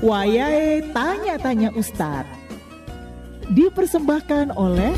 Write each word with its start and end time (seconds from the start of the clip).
Wayahe 0.00 0.80
Tanya-Tanya 0.96 1.76
Ustadz. 1.76 2.32
Dipersembahkan 3.52 4.56
oleh 4.56 4.96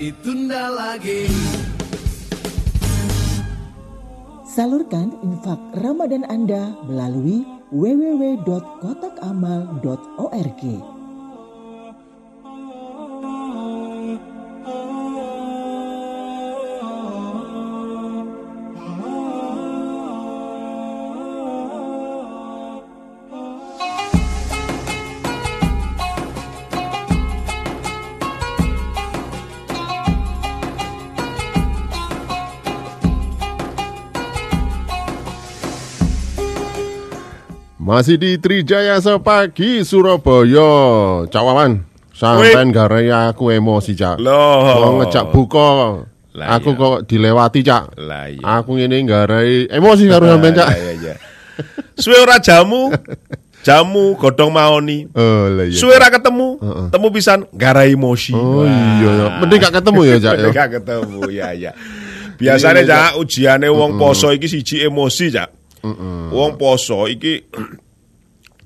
ditunda 0.00 0.72
lagi 0.72 1.28
Salurkan 4.48 5.12
infak 5.20 5.60
Ramadan 5.76 6.24
Anda 6.24 6.72
melalui 6.88 7.44
www.kotakamal.org. 7.68 10.62
Masih 38.00 38.16
di 38.16 38.40
Trijaya 38.40 38.96
sepagi 38.96 39.84
Surabaya. 39.84 40.72
Cak 41.28 41.44
Wawan, 41.44 41.84
sampean 42.16 42.72
gara 42.72 43.28
aku 43.28 43.52
emosi, 43.52 43.92
Cak. 43.92 44.16
Loh. 44.24 44.64
Mau 44.80 45.04
ngejak 45.04 45.28
buka. 45.28 46.00
Aku 46.32 46.72
iya. 46.72 46.80
kok 46.80 46.96
dilewati, 47.04 47.60
Cak. 47.60 48.00
Lah 48.00 48.32
iya. 48.32 48.40
Aku 48.40 48.80
ini 48.80 49.04
garai 49.04 49.68
emosi 49.68 50.08
karo 50.08 50.32
sampean, 50.32 50.56
Cak. 50.56 50.68
Iya, 50.72 50.92
iya. 50.96 51.14
Suwe 52.00 52.24
ora 52.24 52.40
jamu, 52.40 52.88
jamu 53.68 54.16
godhong 54.16 54.48
maoni. 54.48 55.04
Oh, 55.12 55.52
lah 55.52 55.68
iya. 55.68 55.76
Suwe 55.76 55.92
ora 55.92 56.08
ketemu, 56.08 56.56
temu 56.88 57.08
pisan 57.12 57.44
gara 57.52 57.84
emosi. 57.84 58.32
Oh 58.32 58.64
Wah. 58.64 58.96
iya, 58.96 59.10
ya. 59.12 59.26
mending 59.44 59.60
gak 59.60 59.76
ketemu 59.76 60.00
ya, 60.08 60.16
Cak. 60.16 60.24
ya. 60.24 60.32
Mending 60.40 60.56
gak 60.56 60.70
ketemu, 60.72 61.20
ya 61.36 61.48
ya. 61.52 61.72
Biasanya 62.40 62.80
Cak, 62.80 63.20
ujiane 63.20 63.68
wong 63.68 64.00
poso 64.00 64.32
iki 64.32 64.48
siji 64.48 64.88
emosi, 64.88 65.36
Cak. 65.36 65.60
Wong 66.32 66.56
poso 66.56 67.04
iki 67.12 67.44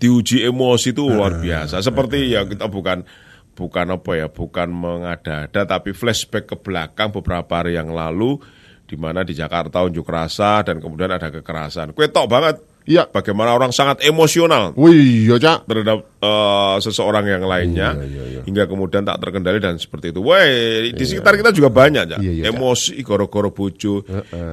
diuji 0.05 0.45
emosi 0.45 0.93
itu 0.93 1.09
luar 1.09 1.41
biasa. 1.41 1.81
Seperti 1.81 2.29
ya 2.37 2.45
kita 2.45 2.69
bukan 2.69 3.09
bukan 3.57 3.87
apa 3.97 4.13
ya, 4.13 4.29
bukan 4.29 4.69
mengada-ada 4.69 5.65
tapi 5.65 5.97
flashback 5.97 6.53
ke 6.53 6.57
belakang 6.61 7.09
beberapa 7.09 7.65
hari 7.65 7.81
yang 7.81 7.89
lalu 7.89 8.37
di 8.85 9.01
mana 9.01 9.25
di 9.25 9.33
Jakarta 9.33 9.81
unjuk 9.81 10.05
rasa 10.05 10.61
dan 10.61 10.77
kemudian 10.85 11.09
ada 11.09 11.33
kekerasan. 11.33 11.97
Kue 11.97 12.13
tok 12.13 12.29
banget. 12.29 12.61
Iya. 12.85 13.09
Bagaimana 13.09 13.57
orang 13.57 13.73
sangat 13.73 14.05
emosional 14.05 14.77
Wih, 14.77 15.25
iya, 15.25 15.41
Cak. 15.41 15.65
terhadap 15.65 16.05
eh, 16.21 16.77
seseorang 16.85 17.25
yang 17.25 17.45
lainnya 17.49 17.97
Iya, 17.97 18.05
iya, 18.05 18.23
iya. 18.29 18.41
hingga 18.45 18.69
kemudian 18.69 19.09
tak 19.09 19.25
terkendali 19.25 19.57
dan 19.57 19.81
seperti 19.81 20.13
itu. 20.13 20.21
Wah, 20.21 20.45
di 20.93 21.05
sekitar 21.05 21.41
kita 21.41 21.49
juga 21.53 21.73
banyak 21.73 22.05
ya. 22.13 22.19
Iya, 22.21 22.33
iya, 22.33 22.43
Cak. 22.49 22.61
emosi 22.61 22.93
goro-goro 23.01 23.51
bojo, 23.57 24.05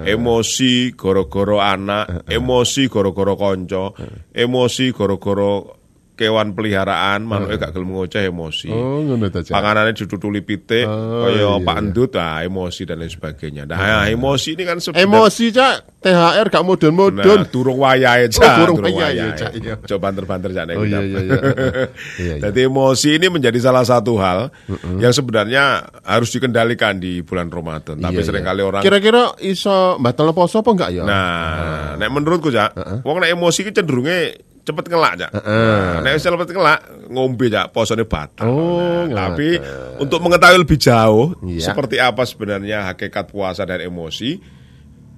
emosi 0.07 0.95
goro-goro 0.95 1.59
anak, 1.59 2.23
emosi 2.29 2.87
goro-goro 2.87 3.33
konco, 3.35 3.95
emosi 4.31 4.85
goro-goro 4.95 5.80
kewan 6.21 6.53
peliharaan, 6.53 7.25
manuknya 7.25 7.57
gak 7.57 7.73
gelem 7.73 7.97
ngoceh 7.97 8.29
emosi. 8.29 8.69
Oh, 8.69 9.01
ngono 9.01 9.25
ta, 9.33 9.41
ditutuli 9.41 10.45
pitik, 10.45 10.85
Oh, 10.85 11.25
kaya 11.25 11.41
iya, 11.41 11.51
Pak 11.57 11.73
iya. 11.73 11.81
Endut, 11.81 12.11
nah, 12.13 12.37
emosi 12.45 12.81
dan 12.85 13.01
lain 13.01 13.09
sebagainya. 13.09 13.63
Nah, 13.65 14.05
emosi 14.05 14.53
ini 14.53 14.63
kan 14.69 14.77
sebenarnya 14.77 15.09
Emosi, 15.09 15.45
Cak. 15.49 15.75
THR 16.01 16.47
gak 16.49 16.65
mudun-mudun. 16.65 17.45
Nah, 17.45 17.45
durung 17.49 17.77
wayahe 17.77 18.25
Oh, 18.25 18.33
Cak, 18.33 18.53
durung 18.57 18.77
durung 18.81 18.97
wayahe. 18.97 19.37
Cak, 19.37 19.51
iya. 19.57 19.77
Coba 19.81 20.09
banter-banter 20.09 20.49
Cak 20.53 20.65
nek 20.69 20.75
Oh, 20.77 20.85
iya, 20.85 21.01
iya, 21.01 21.19
iya. 21.21 21.39
Iya, 22.21 22.33
iya. 22.37 22.49
Jadi 22.49 22.59
emosi 22.65 23.09
ini 23.21 23.27
menjadi 23.29 23.57
salah 23.61 23.85
satu 23.85 24.17
hal 24.17 24.49
yang 24.97 25.13
sebenarnya 25.13 25.85
harus 26.01 26.33
dikendalikan 26.33 26.97
di 26.97 27.21
bulan 27.21 27.53
Ramadan. 27.53 28.01
Tapi 28.01 28.17
Iya, 28.17 28.25
sering 28.25 28.45
kali 28.45 28.61
iya. 28.65 28.69
orang 28.69 28.81
Kira-kira 28.81 29.37
iso 29.45 29.97
batal 30.01 30.33
poso 30.33 30.65
apa 30.65 30.69
enggak 30.73 30.89
ya? 30.89 31.03
Nah, 31.05 31.97
nek 32.01 32.09
menurutku 32.09 32.49
Cak, 32.49 33.01
wong 33.05 33.21
nek 33.21 33.29
emosi 33.37 33.61
ki 33.65 33.71
cenderunge 33.71 34.50
cepet 34.71 34.85
ngelak 34.87 35.13
Cak. 35.19 35.31
Nah, 35.35 35.99
nek 35.99 36.11
wis 36.15 36.23
cepet 36.23 36.49
ngelak 36.49 36.79
ngombe 37.11 37.45
Cak, 37.47 37.67
posone 37.69 38.07
batal. 38.07 38.47
Oh, 38.47 39.03
Nah, 39.03 39.35
tapi 39.35 39.59
untuk 39.99 40.23
mengetahui 40.23 40.63
lebih 40.63 40.79
jauh 40.79 41.35
Iya. 41.43 41.69
seperti 41.69 41.99
apa 41.99 42.23
sebenarnya 42.23 42.87
hakikat 42.87 43.27
puasa 43.27 43.67
dan 43.67 43.83
emosi, 43.83 44.39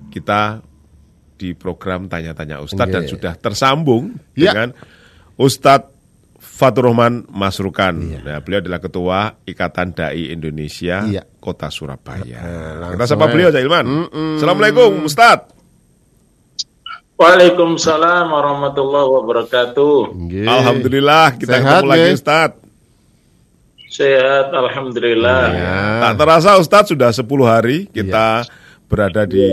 kita 0.09 0.63
di 1.34 1.53
program 1.53 2.08
tanya-tanya 2.08 2.59
Ustadz 2.59 2.90
Iya. 2.90 2.96
dan 2.96 3.03
sudah 3.06 3.34
tersambung 3.36 4.16
Iya. 4.34 4.52
dengan 4.53 4.69
Ustadz 5.36 5.92
Fatur 6.40 6.92
Rahman 6.92 7.25
Masrukan. 7.34 7.97
Iya. 7.97 8.19
Nah, 8.22 8.38
beliau 8.40 8.62
adalah 8.62 8.78
ketua 8.78 9.19
Ikatan 9.44 9.92
Dai 9.92 10.30
Indonesia 10.30 11.02
Iya. 11.03 11.24
Kota 11.40 11.68
Surabaya. 11.68 12.40
Nah, 12.80 12.90
Kita 12.94 13.06
sapa 13.09 13.28
beliau, 13.28 13.50
Cak 13.50 13.63
Ilman. 13.63 13.86
Assalamualaikum, 14.38 15.03
Ustadz. 15.03 15.53
Waalaikumsalam 17.13 18.25
warahmatullahi 18.25 19.09
wabarakatuh. 19.22 20.18
Alhamdulillah 20.50 21.38
kita 21.38 21.62
Sehat, 21.62 21.85
ketemu 21.85 21.90
lagi. 21.94 22.09
Ustadz. 22.18 22.59
Sehat, 23.94 24.47
alhamdulillah. 24.50 25.41
Ya. 25.53 25.78
Tak 26.09 26.13
terasa 26.18 26.57
Ustadz 26.57 26.90
sudah 26.90 27.13
10 27.13 27.29
hari 27.46 27.85
kita 27.94 28.50
berada 28.90 29.29
di 29.29 29.46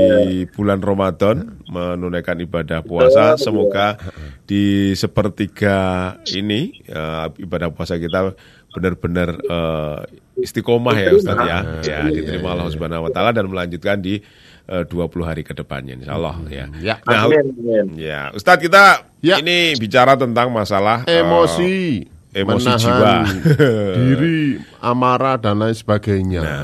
bulan 0.57 0.81
Ramadan 0.81 1.61
menunaikan 1.69 2.41
ibadah 2.41 2.81
puasa. 2.81 3.37
Semoga 3.37 4.01
di 4.49 4.97
sepertiga 4.97 6.17
ini 6.33 6.81
eh, 6.89 7.27
ibadah 7.45 7.69
puasa 7.69 8.01
kita 8.01 8.33
benar-benar 8.73 9.37
eh, 9.37 9.99
istiqomah 10.41 10.97
ya 10.97 11.13
Ustadz 11.13 11.45
ya. 11.45 11.59
Ya 11.85 12.01
diterima 12.09 12.57
Allah 12.57 12.73
Subhanahu 12.73 13.05
wa 13.05 13.13
taala 13.13 13.37
dan 13.37 13.53
melanjutkan 13.53 14.01
di 14.01 14.25
eh, 14.67 14.85
20 14.85 14.93
hari 15.23 15.41
ke 15.41 15.53
depannya 15.53 15.97
insyaallah 15.97 16.37
ya. 16.49 16.67
Ya. 16.79 16.97
Nah, 17.05 17.25
Amin, 17.25 17.55
amin. 17.55 17.87
ya 17.97 18.29
Ustadz 18.31 18.61
kita 18.61 19.05
Ya. 19.21 19.37
ini 19.39 19.77
bicara 19.77 20.17
tentang 20.17 20.49
masalah 20.49 21.05
eh, 21.05 21.21
emosi, 21.21 22.05
emosi 22.33 22.65
menahan 22.65 22.81
jiwa. 22.81 23.15
diri, 24.01 24.57
amarah 24.81 25.37
dan 25.37 25.61
lain 25.61 25.73
sebagainya. 25.73 26.41
Ya. 26.41 26.59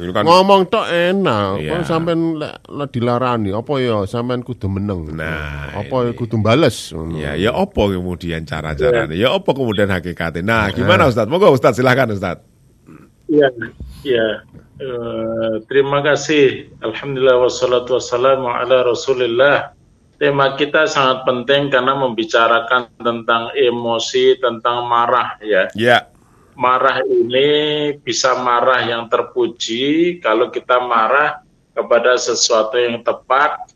ini 0.00 0.14
kan- 0.14 0.22
Ngomong 0.24 0.70
tok 0.70 0.86
enak, 0.86 1.60
Iya. 1.60 1.70
kok 1.76 1.82
sampean 1.84 2.40
dilarani, 2.88 3.50
apa 3.50 3.72
ya 3.76 4.06
sampean 4.06 4.40
kudu 4.40 4.70
meneng. 4.70 5.10
Nah, 5.12 5.76
apa 5.76 6.08
ya 6.08 6.12
kudu 6.14 6.38
bales. 6.38 6.94
Ya, 7.18 7.34
ya 7.36 7.50
opo 7.52 7.90
kemudian 7.90 8.46
cara-caranya? 8.46 9.12
Ya 9.12 9.28
opo 9.28 9.50
kemudian 9.52 9.90
hakikatnya? 9.90 10.40
Nah, 10.40 10.64
gimana 10.70 11.04
Ustadz? 11.04 11.28
Monggo 11.28 11.50
Ustadz 11.50 11.76
silahkan 11.76 12.08
Ustadz. 12.08 12.46
Ya, 13.28 13.46
ya. 14.02 14.26
Eh, 14.80 15.54
terima 15.68 16.00
kasih. 16.00 16.72
Alhamdulillah 16.80 17.36
wassalatu 17.36 18.00
wassalamu 18.00 18.48
ala 18.48 18.80
Rasulillah. 18.88 19.76
Tema 20.16 20.56
kita 20.56 20.88
sangat 20.88 21.28
penting 21.28 21.68
karena 21.68 21.92
membicarakan 22.00 22.88
tentang 22.96 23.52
emosi, 23.52 24.40
tentang 24.40 24.88
marah 24.88 25.36
ya. 25.44 25.68
Ya, 25.76 26.08
Marah 26.56 27.00
ini 27.04 27.92
bisa 28.00 28.36
marah 28.40 28.84
yang 28.84 29.08
terpuji 29.08 30.16
kalau 30.20 30.48
kita 30.48 30.80
marah 30.80 31.40
kepada 31.76 32.16
sesuatu 32.20 32.76
yang 32.76 33.00
tepat 33.00 33.72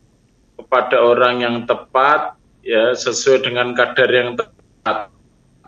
kepada 0.57 1.01
orang 1.01 1.41
yang 1.41 1.57
tepat 1.65 2.37
ya 2.61 2.93
sesuai 2.93 3.45
dengan 3.45 3.73
kadar 3.73 4.09
yang 4.09 4.37
tepat 4.37 5.09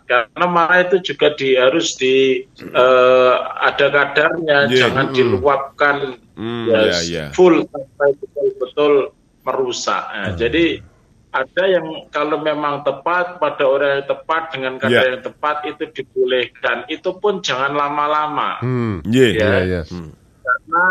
karena 0.08 0.46
marah 0.48 0.88
itu 0.88 1.12
juga 1.12 1.36
di 1.36 1.52
harus 1.52 1.92
di 1.94 2.40
eh, 2.58 3.34
ada 3.60 3.86
kadarnya 3.92 4.58
Yeah. 4.66 4.88
jangan 4.88 5.12
Mm. 5.12 5.14
diluapkan 5.14 5.96
Hmm, 6.32 6.70
ya, 6.70 6.80
ya, 6.88 6.98
ya. 7.04 7.24
full 7.36 7.66
sampai 7.68 8.14
betul-betul 8.16 9.12
merusak 9.44 10.02
Nah, 10.08 10.32
Hmm. 10.32 10.38
jadi 10.38 10.80
ada 11.28 11.62
yang 11.68 12.08
kalau 12.08 12.40
memang 12.40 12.80
tepat 12.82 13.36
pada 13.36 13.64
orang 13.68 14.00
yang 14.00 14.06
tepat 14.08 14.42
dengan 14.48 14.72
kadar 14.80 14.96
Yeah. 14.96 15.12
yang 15.12 15.22
tepat 15.22 15.56
itu 15.66 15.82
dibolehkan 15.92 16.88
itu 16.88 17.10
pun 17.14 17.44
jangan 17.44 17.76
lama-lama 17.76 18.64
Hmm. 18.64 19.04
Ye. 19.04 19.36
Iya, 19.36 19.56
iya. 19.62 19.80
karena 19.84 20.84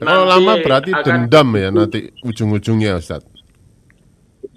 Kalau 0.00 0.24
lama 0.26 0.52
berarti 0.58 0.90
dendam 1.04 1.48
ya 1.54 1.68
nanti 1.70 2.10
ujung-ujungnya 2.20 2.98
Ustaz. 2.98 3.22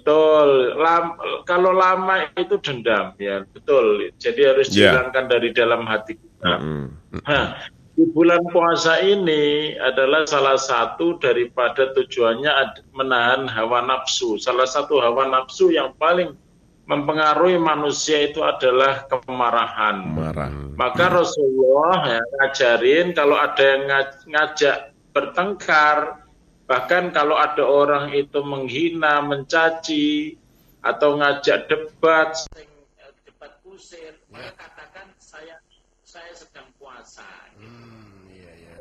Betul. 0.04 0.76
Lam- 0.76 1.16
kalau 1.48 1.72
lama 1.72 2.28
itu 2.36 2.60
dendam 2.60 3.16
ya, 3.16 3.40
betul. 3.56 4.12
Jadi 4.20 4.40
harus 4.44 4.68
Ya. 4.68 4.92
dihilangkan 4.92 5.32
dari 5.32 5.48
dalam 5.56 5.88
hati 5.88 6.20
kita. 6.20 6.60
Hmm. 6.60 6.92
Nah, 7.24 7.56
di 7.96 8.04
bulan 8.12 8.44
puasa 8.52 9.00
ini 9.00 9.72
adalah 9.80 10.28
salah 10.28 10.60
satu 10.60 11.16
daripada 11.16 11.88
tujuannya 11.96 12.52
menahan 12.92 13.48
hawa 13.48 13.80
nafsu. 13.80 14.36
Salah 14.36 14.68
satu 14.68 15.00
hawa 15.00 15.24
nafsu 15.32 15.72
yang 15.72 15.96
paling 15.96 16.36
mempengaruhi 16.84 17.56
manusia 17.56 18.28
itu 18.28 18.44
adalah 18.44 19.08
kemarahan. 19.08 20.04
Marah. 20.04 20.52
Maka 20.76 21.16
Rasulullah 21.16 22.20
ya, 22.20 22.20
ngajarin 22.20 23.16
kalau 23.16 23.40
ada 23.40 23.62
yang 23.64 23.82
ngaj- 23.88 24.20
ngajak 24.28 24.76
bertengkar, 25.16 26.23
bahkan 26.64 27.12
kalau 27.12 27.36
ada 27.36 27.64
orang 27.64 28.12
itu 28.16 28.40
menghina, 28.40 29.20
mencaci, 29.20 30.36
atau 30.84 31.16
ngajak 31.16 31.64
debat, 31.68 32.36
sering, 32.36 32.68
eh, 33.00 33.12
debat 33.24 33.52
kusir, 33.64 34.12
maka 34.28 34.52
katakan 34.56 35.08
saya 35.16 35.56
saya 36.04 36.32
sedang 36.36 36.68
puasa. 36.76 37.24
Hmm, 37.56 38.28
iya, 38.28 38.52
iya. 38.52 38.74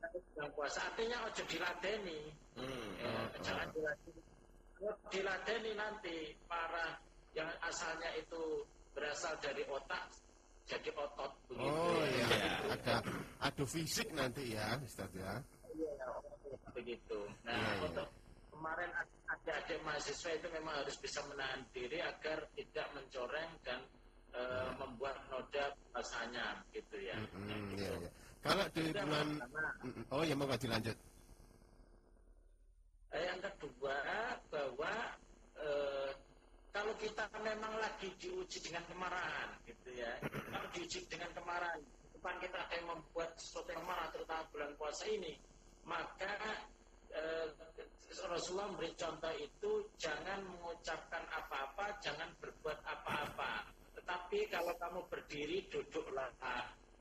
Saya 0.00 0.16
sedang 0.16 0.50
puasa 0.56 0.80
artinya 0.88 1.20
ojo 1.28 1.42
diladeni, 1.44 2.20
Ya, 2.56 3.12
jangan 3.44 3.68
diladeni. 3.76 4.22
Kalau 4.76 4.96
diladeni 5.12 5.72
nanti 5.76 6.16
para 6.48 7.00
yang 7.36 7.48
asalnya 7.64 8.12
itu 8.16 8.64
berasal 8.96 9.36
dari 9.44 9.64
otak 9.68 10.08
jadi 10.66 10.90
otot 10.96 11.32
begitu. 11.46 11.68
Oh 11.68 12.00
ya. 12.02 12.26
iya, 12.26 12.48
ada 12.74 12.96
adu 13.44 13.64
fisik 13.68 14.08
nanti 14.16 14.56
ya 14.56 14.80
Ustaz 14.82 15.12
ya. 15.14 15.36
Begitu. 16.76 17.24
Nah, 17.48 17.56
Iya, 17.56 17.72
iya. 17.72 17.84
untuk 17.88 18.08
kemarin 18.52 18.90
adik-adik 19.32 19.80
mahasiswa 19.84 20.30
itu 20.36 20.48
memang 20.52 20.74
harus 20.84 20.96
bisa 21.00 21.24
menahan 21.26 21.64
diri 21.72 22.04
agar 22.04 22.44
tidak 22.52 22.86
mencoreng 22.92 23.50
dan 23.64 23.80
eh, 24.36 24.70
membuat 24.76 25.16
noda 25.32 25.72
puasanya 25.92 26.60
gitu 26.76 27.00
ya. 27.00 27.16
Hmm, 27.32 27.72
iya, 27.72 27.90
iya. 28.04 28.10
Kalau 28.44 28.64
di 28.70 28.92
bulan 28.92 29.28
Mm, 29.82 30.02
Oh 30.12 30.22
ya 30.22 30.34
mau 30.36 30.48
dilanjut. 30.52 30.96
Eh, 33.16 33.22
yang 33.24 33.40
kedua 33.40 33.96
bahwa 34.52 34.92
eh, 35.56 36.10
kalau 36.70 36.92
kita 37.00 37.24
memang 37.40 37.72
lagi 37.80 38.12
diuji 38.20 38.60
dengan 38.60 38.84
kemarahan 38.92 39.56
gitu 39.64 39.96
ya, 39.96 40.12
kalau 40.52 40.68
diuji 40.76 41.08
dengan 41.08 41.32
kemarahan, 41.32 41.80
depan 42.12 42.36
kita 42.42 42.56
ada 42.60 42.74
yang 42.76 42.88
membuat 42.92 43.32
sesuatu 43.40 43.72
yang 43.72 43.84
marah 43.88 44.12
terutama 44.12 44.44
bulan 44.52 44.70
puasa 44.76 45.08
ini, 45.08 45.40
maka 45.86 46.32
eh, 47.14 47.46
Rasulullah 48.26 48.68
memberi 48.74 48.90
contoh 48.98 49.32
itu 49.34 49.70
jangan 49.96 50.42
mengucapkan 50.46 51.22
apa-apa, 51.30 51.94
jangan 52.02 52.28
berbuat 52.42 52.78
apa-apa. 52.82 53.66
Tetapi 53.98 54.38
kalau 54.50 54.72
kamu 54.78 55.00
berdiri 55.10 55.66
duduklah. 55.70 56.30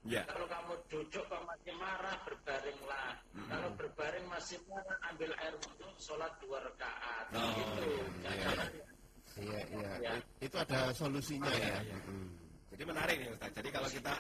Ya. 0.06 0.22
Kalau 0.30 0.46
kamu 0.46 0.74
duduk 0.86 1.26
kok 1.26 1.42
masih 1.50 1.74
marah 1.82 2.14
berbaringlah. 2.30 3.10
Kalau 3.50 3.70
berbaring 3.74 4.26
masih 4.30 4.62
marah 4.70 4.98
ambil 5.10 5.34
air 5.42 5.56
wudhu 5.66 5.90
sholat 5.98 6.30
dua 6.38 6.62
rakaat. 6.62 7.26
gitu. 7.34 7.90
Jangan- 8.22 8.94
Iya, 9.36 9.62
iya. 9.68 9.92
Ya. 10.00 10.12
I- 10.16 10.48
Itu 10.48 10.56
ada 10.56 10.96
solusinya 10.96 11.52
ya. 11.52 11.84
Mm. 12.08 12.32
Jadi 12.72 12.84
menarik 12.88 13.16
nih 13.20 13.30
Ustaz. 13.36 13.52
Jadi 13.52 13.68
kalau 13.74 13.90
kita 13.92 14.14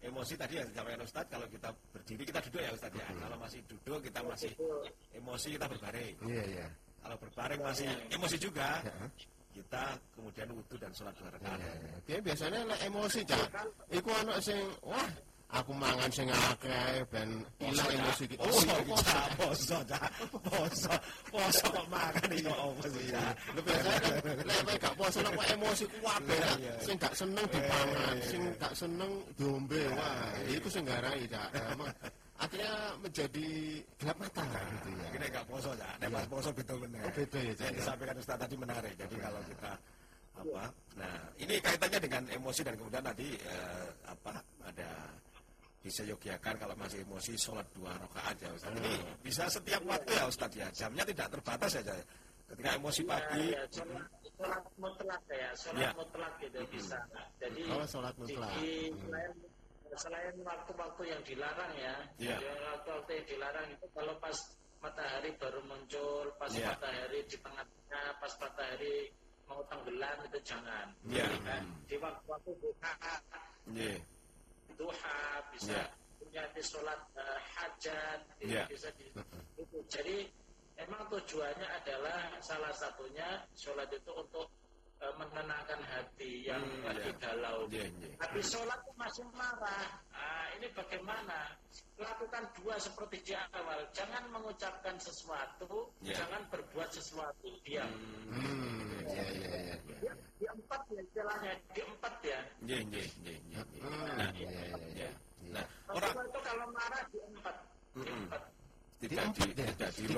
emosi 0.00 0.34
tadi 0.36 0.54
yang 0.56 0.68
disampaikan 0.68 1.02
Ustaz, 1.04 1.26
kalau 1.28 1.46
kita 1.48 1.68
berdiri 1.92 2.22
kita 2.24 2.40
duduk 2.48 2.60
ya 2.64 2.70
Ustaz 2.72 2.92
ya. 2.96 3.04
Kalau 3.04 3.36
masih 3.36 3.60
duduk 3.68 3.98
kita 4.04 4.20
masih 4.24 4.52
emosi 5.12 5.48
kita 5.56 5.66
berbaring. 5.68 6.16
Iya, 6.24 6.44
iya. 6.48 6.66
Kalau 7.00 7.16
berbaring 7.16 7.60
masih 7.64 7.88
emosi 8.12 8.36
juga, 8.36 8.84
kita 9.50 9.84
kemudian 10.16 10.48
wudhu 10.52 10.76
dan 10.80 10.92
sholat 10.96 11.12
dua 11.20 11.30
rakaat. 11.32 11.58
Iya, 11.60 11.72
iya. 11.74 11.96
Dia 12.06 12.18
biasanya 12.24 12.60
emosi, 12.86 13.20
Cak. 13.28 13.48
Iku 13.92 14.10
ana 14.14 14.34
sing 14.40 14.60
wah, 14.84 15.08
aku 15.50 15.70
mangan 15.74 16.10
sing 16.14 16.30
akeh 16.30 17.02
ben 17.10 17.42
ilang 17.58 17.90
emosi 17.90 18.24
ki. 18.30 18.36
Oh, 18.38 18.46
Poso 18.46 18.70
iya, 18.70 18.76
kita, 18.86 19.20
poso, 19.34 19.76
Cak. 19.82 20.10
poso, 20.46 20.94
poso 21.30 21.66
kok 21.74 21.86
ini 22.30 22.38
kok 22.46 22.58
apa 22.58 22.86
sih, 22.86 23.04
kan 23.10 23.34
lek 24.46 24.58
kowe 24.62 24.74
gak 24.78 24.94
poso 24.94 25.18
nek 25.22 25.34
emosi 25.50 25.84
ku 25.90 25.98
kabeh. 26.06 26.38
Cak. 26.38 26.58
Sing 26.86 26.96
gak 27.02 27.14
seneng 27.18 27.44
dipangan, 27.50 28.16
sing 28.22 28.42
gak 28.62 28.74
seneng 28.78 29.10
diombe. 29.34 29.82
Wah, 29.98 30.30
iku 30.46 30.68
sing 30.70 30.84
garai. 30.86 31.26
Emang 31.26 31.90
akhirnya 32.40 32.72
menjadi 33.02 33.48
gelap 34.00 34.16
mata 34.16 34.46
gitu 34.46 34.88
ya. 34.94 35.06
Ini 35.18 35.26
gak 35.34 35.46
poso, 35.50 35.70
Cak. 35.74 35.94
Nek 35.98 36.08
pas 36.14 36.26
poso 36.30 36.48
betul 36.54 36.76
benar. 36.86 37.02
Oh, 37.02 37.12
beda 37.12 37.38
ya. 37.42 37.52
Yang 37.58 37.74
disampaikan 37.82 38.16
Ustaz 38.22 38.36
tadi 38.38 38.54
menarik. 38.54 38.94
Jadi 38.94 39.14
kalau 39.18 39.40
kita 39.44 39.72
apa? 40.40 40.64
Nah, 40.96 41.16
ini 41.36 41.54
kaitannya 41.60 41.98
dengan 42.00 42.22
emosi 42.32 42.60
dan 42.64 42.74
kemudian 42.78 43.04
tadi 43.04 43.28
eh, 43.34 43.88
apa? 44.08 44.34
Ada 44.64 44.90
bisa 45.80 46.04
Yogyakarta 46.04 46.68
kalau 46.68 46.76
masih 46.76 47.00
emosi 47.02 47.32
sholat 47.40 47.64
dua 47.72 47.96
rakaat 47.96 48.36
ya 48.36 48.52
Ustaz. 48.52 48.72
Ini 48.76 48.92
bisa 49.24 49.48
setiap 49.48 49.80
waktu 49.88 50.12
ya 50.12 50.24
Ustaz 50.28 50.52
ya. 50.52 50.68
Jamnya 50.70 51.04
tidak 51.08 51.28
terbatas 51.32 51.72
ya. 51.76 51.82
Cak. 51.82 52.04
Ketika 52.50 52.70
emosi 52.76 53.02
pagi, 53.06 53.44
Ya, 53.54 53.62
sholat, 53.70 54.04
sholat 54.36 54.62
mutlak 54.76 55.22
ya, 55.30 55.50
sholat 55.56 55.80
Ya. 55.80 55.90
mutlak 55.96 56.32
gitu 56.42 56.60
bisa. 56.68 56.98
Jadi 57.40 57.62
Oh, 57.70 57.86
sholat 57.86 58.14
mutlak. 58.18 58.50
di- 58.58 58.90
selain, 58.90 59.32
selain 59.96 60.34
waktu-waktu 60.42 61.02
yang 61.08 61.20
dilarang 61.24 61.72
ya, 61.78 61.94
Ya. 62.18 62.36
waktu-waktu 62.74 63.10
yang 63.22 63.26
dilarang 63.30 63.66
itu 63.70 63.86
kalau 63.94 64.14
pas 64.18 64.36
matahari 64.82 65.30
baru 65.38 65.60
muncul, 65.64 66.26
pas 66.36 66.50
Ya. 66.52 66.74
matahari 66.74 67.22
di 67.24 67.36
tengah-tengah, 67.38 68.06
pas 68.18 68.32
matahari 68.42 68.96
mau 69.46 69.62
tenggelam 69.70 70.18
itu 70.26 70.38
jangan. 70.42 70.86
Ya. 71.06 71.26
Di 71.86 71.96
waktu-waktu 72.02 72.50
duha, 72.58 72.92
Iya. 73.70 73.96
Duha 74.80 75.20
bisa 75.52 75.76
punya 76.16 76.40
di 76.56 76.62
sholat 76.64 77.00
eh, 77.20 77.38
hajat, 77.52 78.20
Ya. 78.40 78.64
bisa 78.64 78.88
di, 78.96 79.12
itu. 79.60 79.78
Jadi 79.92 80.24
memang 80.80 81.04
tujuannya 81.12 81.68
adalah 81.68 82.32
salah 82.40 82.72
satunya 82.72 83.44
sholat 83.52 83.92
itu 83.92 84.08
untuk 84.16 84.48
eh, 85.00 85.12
menenangkan 85.20 85.80
hati 85.84 86.48
yang 86.48 86.64
Hmm, 86.64 86.88
lagi 86.88 87.12
ya. 87.12 87.20
galau. 87.20 87.68
Iya, 87.68 87.84
iya. 87.92 88.08
Tapi 88.16 88.40
sholat 88.40 88.80
itu 88.84 88.92
masih 88.96 89.24
marah. 89.36 89.88
Ini 90.60 90.68
bagaimana? 90.76 91.56
Lakukan 91.96 92.44
dua 92.60 92.76
seperti 92.76 93.16
di 93.24 93.32
awal. 93.32 93.80
Jangan 93.96 94.28
mengucapkan 94.28 94.92
sesuatu, 95.00 95.88
Ya. 96.04 96.12
jangan 96.20 96.44
berbuat 96.52 96.92
sesuatu. 96.92 97.48
Diam. 97.64 97.88
Hmm, 98.28 99.00
iya, 99.08 99.24
iya, 99.40 99.48
iya. 99.56 99.76
Di, 100.04 100.08
di 100.36 100.44
empat 100.44 100.84
ya 100.92 101.00
istilahnya, 101.00 101.52
di 101.72 101.80
empat 101.80 102.14
ya. 102.20 102.40
Iya, 102.60 102.76
iya, 102.76 103.04
iya, 103.08 103.08
iya. 103.24 103.36
iya. 103.40 103.60
Hmm, 103.80 104.04
Nah, 104.20 104.30
iya, 104.36 104.48
iya. 104.52 104.76
iya. 105.00 105.10
Nah, 105.48 105.64
orang 105.96 106.28
itu 106.28 106.40
kalau 106.44 106.66
marah 106.76 107.02
di 107.08 107.18
empat. 107.24 107.56
Di 107.56 107.98
Mm-mm. 108.04 108.20
empat. 108.28 108.42
tidak 109.00 109.26
di, 109.32 109.42
tidak 109.56 109.90
gitu. 109.96 110.12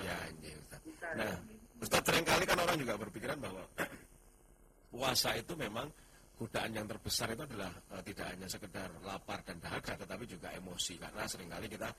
Ya, 0.00 0.16
iya, 0.40 0.54
Ustaz. 0.56 0.80
Nah, 1.20 1.36
Ustaz 1.84 2.02
sering 2.08 2.24
kali 2.24 2.44
kan 2.48 2.56
orang 2.64 2.76
juga 2.80 2.96
berpikiran 2.96 3.36
bahwa 3.44 3.60
puasa 4.96 5.36
itu 5.36 5.52
memang 5.52 5.92
godaan 6.40 6.72
yang 6.72 6.88
terbesar 6.88 7.28
itu 7.36 7.44
adalah 7.44 7.68
eh, 7.92 8.02
tidak 8.08 8.26
hanya 8.32 8.48
sekedar 8.48 8.88
lapar 9.04 9.44
dan 9.44 9.60
dahaga 9.60 9.92
tetapi 10.00 10.24
juga 10.24 10.48
emosi 10.56 10.96
karena 10.96 11.28
sering 11.28 11.52
kali 11.52 11.68
kita 11.68 11.92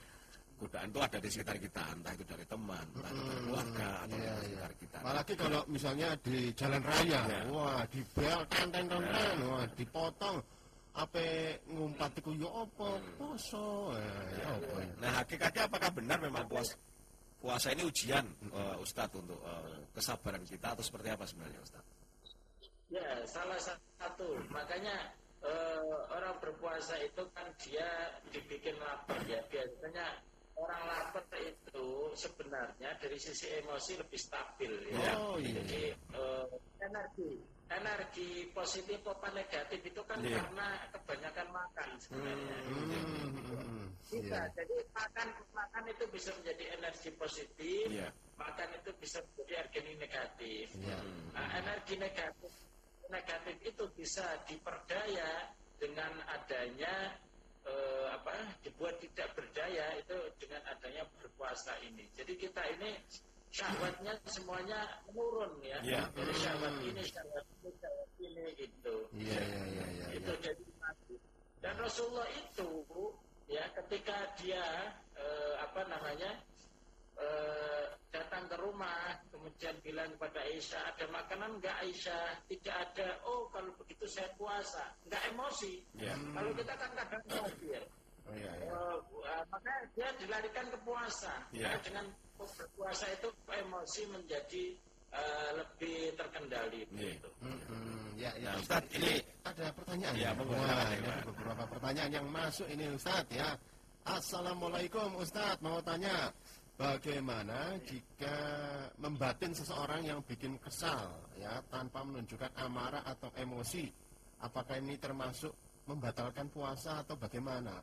godaan 0.58 0.90
itu 0.90 1.00
ada 1.02 1.18
di 1.18 1.30
sekitar 1.30 1.58
kita 1.58 1.84
entah 1.94 2.14
itu 2.18 2.26
dari 2.26 2.46
teman 2.50 2.86
entah 2.98 3.10
itu 3.14 3.22
dari 3.22 3.42
keluarga 3.46 3.90
atau 4.02 4.18
Iya, 4.18 4.18
dari 4.18 4.34
iya. 4.34 4.42
sekitar 4.50 4.72
kita 4.82 4.98
Apalagi 5.02 5.34
kalau 5.38 5.62
misalnya 5.70 6.10
di 6.22 6.38
jalan 6.58 6.82
raya, 6.82 7.22
Ya. 7.30 7.40
wah 7.50 7.82
di 7.90 8.02
bel 8.14 8.42
tenten 8.50 8.86
tenten, 8.86 9.36
wah 9.46 9.66
dipotong, 9.74 10.38
apa 10.92 11.24
ngumpat 11.66 12.12
iku 12.22 12.32
yo 12.38 12.50
apa 12.62 12.90
poso, 13.18 13.94
eh, 13.98 14.42
ya 14.42 14.48
apa 14.54 14.76
ya. 14.82 14.94
nah 15.02 15.12
hakikatnya 15.24 15.62
apakah 15.66 15.90
benar 15.98 16.18
memang 16.20 16.46
puas 16.46 16.76
puasa 17.42 17.74
ini 17.74 17.82
ujian 17.82 18.26
eh, 18.54 18.76
Ustadz 18.78 19.18
untuk 19.18 19.38
eh, 19.42 19.82
kesabaran 19.98 20.46
kita 20.46 20.78
atau 20.78 20.84
seperti 20.86 21.10
apa 21.10 21.26
sebenarnya 21.26 21.58
Ustadz? 21.64 21.90
Ya, 22.92 23.24
salah 23.24 23.56
satu. 23.56 24.36
Makanya 24.52 25.16
eh, 25.40 25.96
orang 26.12 26.36
berpuasa 26.44 27.00
itu 27.00 27.24
kan 27.32 27.48
dia 27.64 27.88
dibikin 28.36 28.76
lapar 28.84 29.24
ya. 29.26 29.40
Biasanya 29.48 30.20
orang 30.60 30.82
lapar 30.86 31.24
itu 31.40 32.12
sebenarnya 32.20 33.00
dari 33.00 33.16
sisi 33.16 33.48
emosi 33.64 33.96
lebih 33.96 34.20
stabil 34.20 34.92
ya. 34.92 35.16
Oh, 35.18 35.40
iya. 35.40 35.56
Jadi 35.64 35.82
eh, 35.96 36.46
energi 36.84 37.32
energi 37.72 38.52
positif 38.52 39.00
apa 39.08 39.32
negatif 39.32 39.80
itu 39.80 40.02
kan 40.04 40.20
Iya. 40.20 40.44
karena 40.44 40.68
kebanyakan 40.92 41.48
makan 41.56 41.90
sebenarnya. 42.04 42.58
Hmm, 42.68 43.88
Bisa. 44.12 44.20
iya. 44.20 44.42
Jadi 44.52 44.76
makan 44.92 45.28
makan 45.56 45.84
itu 45.88 46.04
bisa 46.12 46.36
menjadi 46.36 46.76
energi 46.76 47.10
positif, 47.16 47.88
Iya. 47.88 48.12
makan 48.36 48.68
itu 48.76 48.92
bisa 49.00 49.24
menjadi 49.24 49.64
energi 49.64 49.96
negatif. 49.96 50.66
Iya. 50.76 51.00
Nah, 51.32 51.48
energi 51.64 51.96
negatif 51.96 52.52
negatif 53.12 53.56
itu 53.68 53.84
bisa 53.94 54.24
diperdaya 54.48 55.52
dengan 55.78 56.12
adanya 56.32 57.20
eh, 57.68 58.08
apa 58.16 58.58
dibuat 58.64 58.98
tidak 59.04 59.36
berdaya 59.38 60.00
itu 60.00 60.18
dengan 60.42 60.62
adanya 60.72 61.04
berpuasa 61.20 61.76
ini. 61.86 62.08
Jadi 62.16 62.34
kita 62.40 62.64
ini 62.80 62.98
syahwatnya 63.52 64.16
semuanya 64.26 65.04
menurun 65.12 65.60
ya. 65.62 65.78
Iya. 65.84 66.02
Jadi 66.16 66.34
syahwat 66.40 66.76
ini, 66.82 67.02
syahwat 67.04 67.46
ini, 67.60 67.70
syahwat 67.78 68.12
ini 68.24 68.46
gitu. 68.56 68.96
Iya, 69.20 69.42
iya, 69.44 69.64
iya, 69.68 69.86
iya, 69.92 70.06
Itu 70.16 70.32
jadi 70.40 70.66
mati. 70.80 71.16
Dan 71.62 71.76
Rasulullah 71.78 72.30
itu 72.32 72.70
ya 73.52 73.68
ketika 73.76 74.32
dia 74.40 74.96
eh, 75.20 75.54
apa 75.60 75.84
namanya 75.92 76.40
eh, 77.22 77.86
datang 78.12 78.44
ke 78.50 78.56
rumah 78.60 79.16
kemudian 79.32 79.78
bilang 79.80 80.10
kepada 80.18 80.42
Aisyah 80.44 80.82
ada 80.92 81.06
makanan 81.10 81.62
enggak 81.62 81.78
Aisyah 81.80 82.26
tidak 82.50 82.76
ada 82.90 83.08
oh 83.24 83.48
kalau 83.54 83.72
begitu 83.80 84.04
saya 84.10 84.28
puasa 84.36 84.90
enggak 85.06 85.24
emosi 85.32 85.74
Iya. 85.96 86.18
kalau 86.34 86.52
kita 86.58 86.74
kan 86.76 86.92
kadang 86.98 87.24
emosi 87.30 87.68
ya 87.72 87.84
Oh, 88.22 88.38
iya, 88.38 88.54
iya. 88.54 88.70
Eh, 88.70 89.44
maka 89.50 89.74
dia 89.98 90.08
dilarikan 90.22 90.70
ke 90.70 90.78
puasa. 90.86 91.42
Karena 91.52 91.82
dengan 91.82 92.06
berpuasa 92.38 93.10
itu 93.10 93.28
emosi 93.50 94.02
menjadi 94.14 94.64
eh, 95.12 95.50
lebih 95.58 96.14
terkendali 96.16 96.86
Iya. 96.86 96.90
begitu. 96.94 97.30
Hmm, 97.42 98.14
ya, 98.16 98.32
ya. 98.38 98.54
Nah, 98.54 98.62
Ustaz, 98.62 98.86
ini 98.94 99.26
ada 99.42 99.74
pertanyaan. 99.74 100.16
Ya? 100.16 100.32
monggo, 100.38 100.54
Wah, 100.54 100.86
ada 100.86 101.14
beberapa 101.26 101.64
pertanyaan 101.66 102.12
yang 102.14 102.28
masuk 102.30 102.70
ini 102.70 102.94
Ustaz 102.94 103.26
ya. 103.34 103.58
Assalamualaikum 104.06 105.18
Ustaz, 105.18 105.58
mau 105.66 105.82
tanya 105.82 106.30
bagaimana 106.80 107.76
jika 107.86 108.38
membatin 109.00 109.52
seseorang 109.56 110.06
yang 110.06 110.20
bikin 110.24 110.56
kesal 110.60 111.12
ya 111.40 111.62
tanpa 111.72 112.04
menunjukkan 112.04 112.52
amarah 112.60 113.04
atau 113.08 113.32
emosi? 113.36 113.90
Apakah 114.42 114.82
ini 114.82 114.98
termasuk 114.98 115.54
membatalkan 115.86 116.50
puasa 116.50 117.06
atau 117.06 117.14
bagaimana? 117.18 117.78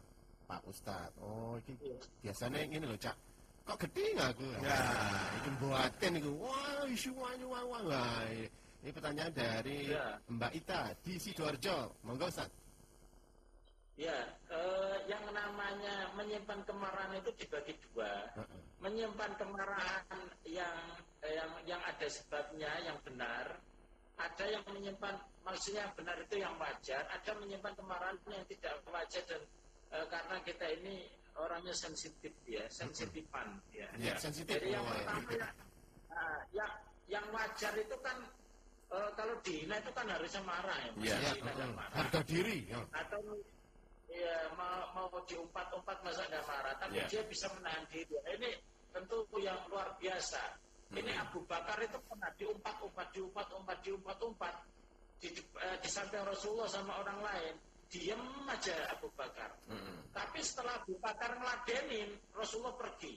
Pak 0.48 0.64
Ustaz. 0.64 1.12
Oh, 1.20 1.60
ini 1.68 1.92
biasanya 2.24 2.64
ini 2.64 2.80
loh, 2.80 2.96
Cak. 2.96 3.12
Kok 3.68 3.84
gede 3.84 4.16
nggak 4.16 4.28
aku? 4.32 4.48
Ya, 4.64 4.80
itu 5.36 5.50
buatin 5.60 6.12
itu. 6.16 6.32
Wah, 6.40 6.88
isu 6.88 7.12
wanyu 7.12 7.46
wah, 7.52 7.64
wah, 7.68 7.82
wah. 7.84 8.24
Ini 8.80 8.90
pertanyaan 8.96 9.32
dari 9.36 9.92
Ya. 9.92 10.16
Mbak 10.24 10.52
Ita 10.56 10.96
di 11.04 11.20
Sidoarjo. 11.20 12.00
Monggo 12.00 12.32
Ustaz. 12.32 12.48
Ya, 14.00 14.14
eh, 14.48 14.96
yang 15.10 15.20
namanya 15.34 16.08
menyimpan 16.16 16.64
kemarahan 16.64 17.18
itu 17.18 17.28
dibagi 17.44 17.76
dua. 17.92 18.30
Heeh. 18.40 18.62
Menyimpan 18.78 19.30
kemarahan 19.34 20.22
yang 20.46 20.76
eh, 21.26 21.34
yang 21.34 21.50
yang 21.66 21.82
ada 21.82 22.06
sebabnya 22.06 22.70
yang 22.86 22.94
benar, 23.02 23.58
ada 24.14 24.44
yang 24.46 24.62
menyimpan 24.70 25.18
maksudnya 25.42 25.90
yang 25.90 25.94
benar 25.98 26.16
itu 26.22 26.34
yang 26.38 26.54
wajar, 26.62 27.02
ada 27.10 27.30
menyimpan 27.42 27.74
kemarahan 27.74 28.14
yang 28.30 28.46
tidak 28.46 28.78
wajar 28.86 29.22
dan 29.26 29.42
eh, 29.90 30.06
karena 30.06 30.36
kita 30.46 30.66
ini 30.78 31.10
orangnya 31.38 31.74
sensitif 31.74 32.30
ya, 32.46 32.66
sensitifan 32.70 33.58
ya. 33.74 33.86
Iya. 33.98 34.14
Sensitif. 34.18 34.58
Jadi 34.58 34.74
yang 34.74 34.82
Oh, 34.86 34.90
ya. 34.90 35.06
pertama 35.06 35.30
ya, 35.34 35.48
ah, 36.14 36.40
yang 36.54 36.72
yang 37.10 37.26
wajar 37.34 37.74
itu 37.74 37.96
kan 37.98 38.16
eh, 38.94 39.10
kalau 39.18 39.34
dihina 39.42 39.74
itu 39.82 39.90
kan 39.90 40.06
harusnya 40.06 40.42
marah 40.46 40.78
ya. 40.86 40.90
Iya. 41.02 41.16
Ya, 41.34 41.66
marah 41.74 41.94
harga 41.98 42.20
diri. 42.26 42.66
ya. 42.70 42.78
atau 42.94 43.22
ya 44.18 44.50
mau, 44.58 44.90
mau 44.92 45.22
diumpat-umpat 45.24 46.02
masa 46.02 46.26
nggak 46.26 46.44
marah 46.44 46.74
tapi 46.82 46.98
Ya. 46.98 47.06
dia 47.06 47.22
bisa 47.30 47.46
menahan 47.54 47.86
diri. 47.88 48.10
Nah, 48.18 48.32
ini 48.34 48.50
tentu 48.90 49.22
yang 49.38 49.58
luar 49.70 49.94
biasa. 49.96 50.58
Ini 50.90 51.12
Abu 51.20 51.44
Bakar 51.44 51.76
itu 51.84 52.00
pernah 52.08 52.32
diumpat-umpat 52.34 53.06
diumpat-umpat 53.12 53.76
diumpat-umpat 53.84 54.54
di, 55.20 55.28
eh, 55.36 55.76
di 55.78 55.88
samping 55.88 56.24
Rasulullah 56.24 56.66
sama 56.66 56.98
orang 56.98 57.20
lain. 57.22 57.54
Diem 57.88 58.20
aja 58.48 58.76
Abu 58.92 59.08
Bakar. 59.16 59.48
Tapi 60.12 60.38
setelah 60.44 60.76
Abu 60.80 60.96
Bakar 61.00 61.36
ngeladenin 61.40 62.12
Rasulullah 62.36 62.76
pergi. 62.76 63.16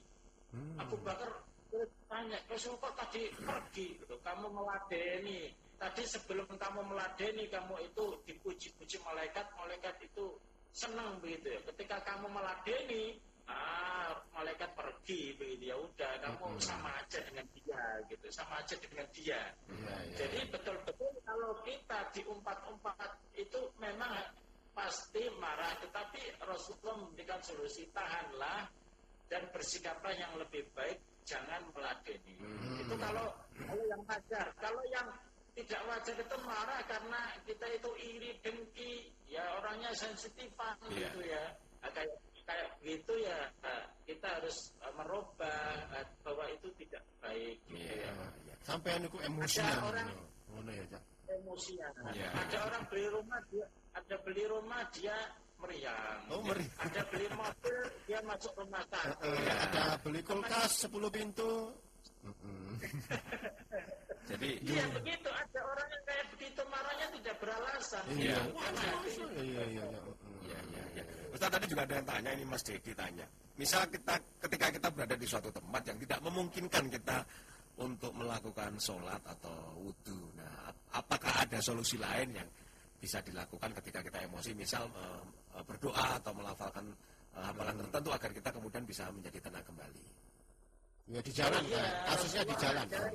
Abu 0.79 0.96
Bakar 1.03 1.31
tanya 2.12 2.39
Rasulullah 2.51 2.91
kok 2.91 2.96
tadi 3.08 3.31
pergi? 3.39 3.96
Gitu. 3.96 4.15
kamu 4.20 4.51
meladeni 4.51 5.48
tadi 5.79 6.03
sebelum 6.03 6.46
kamu 6.60 6.84
meladeni 6.84 7.48
kamu 7.48 7.79
itu 7.88 8.03
dipuji-puji 8.27 9.00
malaikat 9.08 9.48
malaikat 9.55 9.96
itu 10.03 10.36
senang 10.72 11.20
begitu 11.20 11.56
ya. 11.56 11.60
Ketika 11.72 12.04
kamu 12.04 12.32
meladeni 12.32 13.20
ah 13.48 14.16
malaikat 14.32 14.72
pergi 14.75 15.36
begitu 15.36 15.72
ya. 15.72 15.75
Udah 15.78 16.12
kamu 16.24 16.58
sama 16.60 17.00
aja 17.00 17.20
dengan 17.28 17.46
dia 17.56 17.84
gitu. 18.08 18.25
Sama 18.32 18.60
aja 18.63 18.75
dengan 18.80 19.08
dia. 19.12 19.42
Iya, 19.68 19.96
iya. 20.08 20.16
jadi 20.16 20.40
betul-betul 20.51 21.12
kalau 21.24 21.51
kita 21.63 22.00
diumpat-umpat 22.16 23.12
itu 23.36 23.60
memang 23.80 24.12
pasti 24.72 25.28
marah, 25.36 25.75
tetapi 25.84 26.40
Rasulullah 26.48 27.04
memberikan 27.04 27.44
solusi 27.44 27.92
tahanlah 27.92 28.72
dan 29.28 29.48
bersikaplah 29.51 30.16
yang 30.16 30.32
lebih 30.40 30.63
baik, 30.75 31.00
jangan 31.28 31.63
meladeni. 31.75 32.40
Itu 32.80 32.96
kalau 32.96 33.36
kalau 33.56 33.84
yang 33.88 34.01
wajar. 34.08 34.48
Kalau 34.60 34.84
yang 34.92 35.08
tidak 35.51 35.81
wajar 35.84 36.15
itu 36.15 36.38
marah 36.41 36.81
karena 36.88 37.22
kita 37.43 37.65
itu 37.70 37.89
iri, 38.00 38.31
dengki, 38.39 38.91
ya 39.27 39.43
orangnya 39.60 39.91
sensitifan 39.93 40.75
Iya. 40.88 41.12
gitu 41.12 41.20
ya. 41.27 41.43
Nah, 41.81 41.89
kayak 41.91 42.13
kayak 42.48 42.67
begitu 42.81 43.13
ya 43.22 43.38
nah, 43.62 43.84
kita 44.03 44.27
harus 44.27 44.72
uh, 44.81 44.91
merubah 44.98 45.62
uh, 45.93 46.05
bahwa 46.25 46.46
itu 46.51 46.67
tidak 46.79 47.03
baik 47.20 47.58
gitu 47.67 47.84
Iya. 47.84 48.12
ya. 48.48 48.55
Sampai 48.63 48.96
niku 49.00 49.17
emosian. 49.22 49.67
orang- 49.84 50.08
gitu. 50.08 50.25
Ngono 50.51 50.72
ya, 50.72 50.84
emosian. 51.31 51.91
Iya. 52.12 52.27
Ada 52.31 52.58
orang 52.72 52.84
beli 52.88 53.05
rumah 53.12 53.39
dia 53.51 53.65
ada 53.91 54.15
beli 54.24 54.43
rumah 54.48 54.81
dia 54.96 55.15
meriang. 55.60 56.22
Oh, 56.31 56.41
meriang. 56.41 56.79
Ada 56.79 57.01
beli 57.12 57.27
mobil 57.36 57.77
dia 58.08 58.20
masuk 58.24 58.53
rumah 58.55 58.84
tangga. 58.88 59.15
Eh, 59.20 59.51
ada 59.51 60.00
beli 60.00 60.22
kulkas 60.24 60.88
10 60.88 61.12
pintu. 61.12 61.75
Jadi 64.30 64.50
Iya 64.63 64.86
begitu. 64.94 65.30
Ada 65.30 65.60
orang 65.66 65.88
yang 65.90 66.04
kayak 66.06 66.25
begitu 66.36 66.62
marahnya 66.70 67.08
tidak 67.20 67.36
beralasan. 67.42 68.04
Iya. 68.13 68.38
Masa? 68.54 68.90
Iya, 69.06 69.25
iya, 69.42 69.63
iya. 69.66 69.84
Mm. 69.86 70.42
Iya, 70.46 70.60
iya, 70.72 70.84
iya. 70.98 71.04
Ustaz 71.32 71.50
tadi 71.50 71.66
juga 71.68 71.82
ada 71.88 71.94
yang 72.00 72.08
tanya 72.08 72.30
ini 72.36 72.44
Mas 72.46 72.63
Dedi 72.63 72.92
tanya. 72.94 73.25
Misal 73.56 73.84
kita 73.90 74.13
ketika 74.42 74.66
kita 74.72 74.88
berada 74.92 75.16
di 75.16 75.28
suatu 75.28 75.50
tempat 75.51 75.82
yang 75.88 75.98
tidak 76.00 76.20
memungkinkan 76.24 76.86
kita 76.92 77.18
untuk 77.80 78.12
melakukan 78.13 78.72
sholat 78.78 79.22
atau 79.25 79.74
wudhu. 79.80 80.20
Nah, 80.38 80.70
ap- 80.70 81.04
apakah 81.04 81.34
ada 81.48 81.58
solusi 81.63 81.96
lain 81.98 82.36
yang 82.36 82.48
bisa 83.01 83.18
dilakukan 83.25 83.74
ketika 83.82 84.00
kita 84.06 84.22
emosi, 84.28 84.54
misal 84.54 84.86
eh, 84.92 85.63
berdoa 85.66 86.22
atau 86.22 86.32
melafalkan 86.36 86.86
eh, 87.34 87.42
hafalan 87.42 87.75
tertentu 87.82 88.10
agar 88.13 88.30
kita 88.32 88.50
kemudian 88.54 88.84
bisa 88.86 89.10
menjadi 89.10 89.40
tenang 89.50 89.66
kembali. 89.66 90.06
Ya 91.12 91.20
di 91.20 91.32
jalan 91.34 91.63
Iya, 91.66 91.82
kan. 91.82 91.92
Kasusnya 92.13 92.44
di 92.46 92.56
jalan. 92.62 92.86
Eh, 92.92 93.12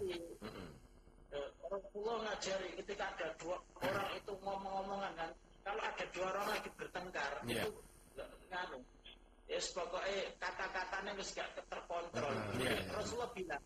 Rasulullah 1.76 2.16
ngajari 2.24 2.68
ketika 2.80 3.04
ada 3.12 3.28
dua 3.36 3.56
orang 3.84 4.08
itu 4.16 4.32
ngomong-ngomongan 4.40 5.12
kan. 5.14 5.30
Kalau 5.60 5.82
ada 5.82 6.04
dua 6.14 6.26
orang 6.32 6.46
lagi 6.56 6.68
bertengkar 6.72 7.32
Iya. 7.44 7.62
itu 7.66 7.70
nggak- 8.16 8.32
nganu. 8.48 8.78
Ya 9.46 9.60
pokoknya 9.62 10.20
kata-katanya 10.42 11.12
wis 11.14 11.30
gak 11.30 11.46
terkontrol. 11.70 12.34
Iya, 12.34 12.42
Jadi 12.50 12.64
iya. 12.66 12.92
Rasulullah 12.96 13.30
bilang 13.30 13.62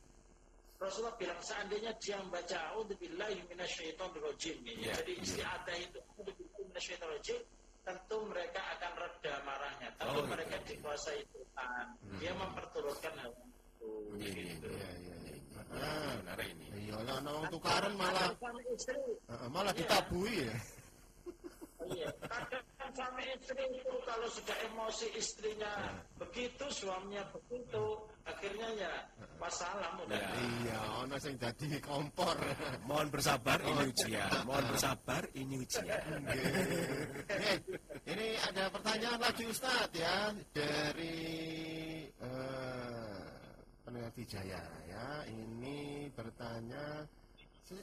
Rasulullah 0.80 1.16
bilang 1.20 1.40
seandainya 1.40 1.92
dia 2.00 2.16
membaca 2.20 2.56
A'udzubillahi 2.72 3.36
minasyaitonirrajim 3.48 4.56
ini. 4.64 4.88
Iya, 4.88 4.92
Jadi 5.00 5.12
iya. 5.16 5.22
istiadah 5.24 5.76
itu 5.76 5.98
A'udzubillahi 6.04 6.62
minasyaitonirrajim 6.68 7.38
tentu 7.80 8.16
mereka 8.28 8.60
akan 8.76 8.92
reda 8.96 9.34
marahnya. 9.44 9.88
Tentu 9.96 10.18
Oh, 10.20 10.26
mereka 10.28 10.56
dikuasai 10.68 11.20
Tuhan. 11.32 11.86
Dia 12.20 12.32
memperturutkan 12.36 13.14
hal 13.16 13.32
itu. 13.32 13.88
Iya, 14.20 14.28
iya, 14.28 14.42
Gitu. 14.52 14.68
Iya, 14.68 14.88
iya, 15.00 15.14
iya. 15.16 15.19
Ah, 15.70 16.12
benar 16.18 16.38
ini. 16.42 16.66
Iya, 16.90 16.96
lah 17.06 17.16
ana 17.22 17.30
wong 17.30 17.46
tukaran 17.48 17.94
malah 17.94 18.34
eh, 18.34 19.48
malah 19.48 19.70
Iya. 19.70 19.78
ditabui 19.78 20.36
ya. 20.50 20.56
Iya, 21.90 22.08
kadang 22.22 22.62
kan 22.78 22.90
suami 22.92 23.24
istri 23.34 23.64
itu 23.72 23.94
kalau 24.04 24.28
sudah 24.30 24.56
emosi 24.68 25.06
istrinya 25.16 25.72
begitu, 26.20 26.64
suaminya 26.70 27.24
begitu, 27.34 27.84
akhirnya 28.22 28.68
ya 28.78 28.92
wassalam 29.40 29.98
udah. 30.04 30.14
Ya. 30.14 30.28
Iya, 30.38 30.78
ana 31.02 31.16
sing 31.18 31.34
dadi 31.40 31.80
kompor. 31.82 32.36
Mohon 32.86 33.08
bersabar, 33.10 33.58
ini 33.64 33.82
ujian. 33.90 34.30
Mohon 34.44 34.64
bersabar, 34.76 35.22
ini 35.34 35.54
ujian. 35.66 36.02
Ini 38.06 38.26
ada 38.44 38.64
pertanyaan 38.70 39.20
lagi 39.22 39.44
Ustadz 39.50 39.94
ya 39.96 40.30
dari 40.52 41.18
eh, 42.12 43.09
pendengar 43.90 44.14
Pidijaya 44.14 44.62
ya. 44.86 45.06
Ini 45.26 46.06
bertanya 46.14 47.02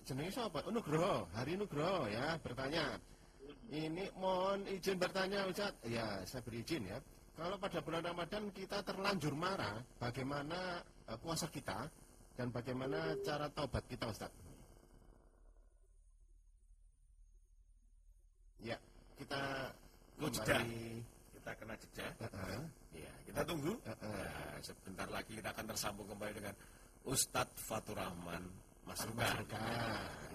jenenge 0.07 0.31
siapa? 0.31 0.63
Oh, 0.63 0.71
Nugroho, 0.71 1.27
Hari 1.35 1.59
Nugroho 1.59 2.07
ya 2.07 2.39
bertanya. 2.39 2.95
Ini 3.67 4.07
mohon 4.15 4.63
izin 4.71 4.95
bertanya 4.95 5.43
Ustaz. 5.51 5.75
Ya, 5.83 6.23
saya 6.23 6.39
beri 6.47 6.63
izin 6.63 6.87
ya. 6.87 6.95
Kalau 7.35 7.59
pada 7.59 7.83
bulan 7.83 8.07
Ramadan 8.07 8.47
kita 8.55 8.79
terlanjur 8.87 9.35
marah, 9.35 9.83
bagaimana 9.99 10.79
eh, 11.11 11.19
puasa 11.19 11.51
kita 11.51 11.91
dan 12.39 12.55
bagaimana 12.55 13.19
cara 13.27 13.51
taubat 13.51 13.83
kita 13.91 14.07
Ustaz? 14.07 14.31
Ya, 18.63 18.79
kita 19.19 19.75
Oh, 20.17 20.33
kembali 20.33 21.05
Kita 21.29 21.51
kena 21.61 21.75
jeda. 21.77 22.07
Heeh. 22.25 22.59
Iya, 22.97 23.11
kita 23.29 23.41
tunggu. 23.45 23.73
Heeh. 23.85 24.09
Nah, 24.09 24.57
sebentar 24.65 25.07
lagi 25.07 25.31
kita 25.37 25.49
akan 25.53 25.65
tersambung 25.69 26.07
kembali 26.09 26.33
dengan 26.33 26.55
Ustadz 27.05 27.61
Fatur 27.61 27.95
Rahman 27.95 28.41
Masrukan. 28.83 29.43
Masrukan, 29.43 29.61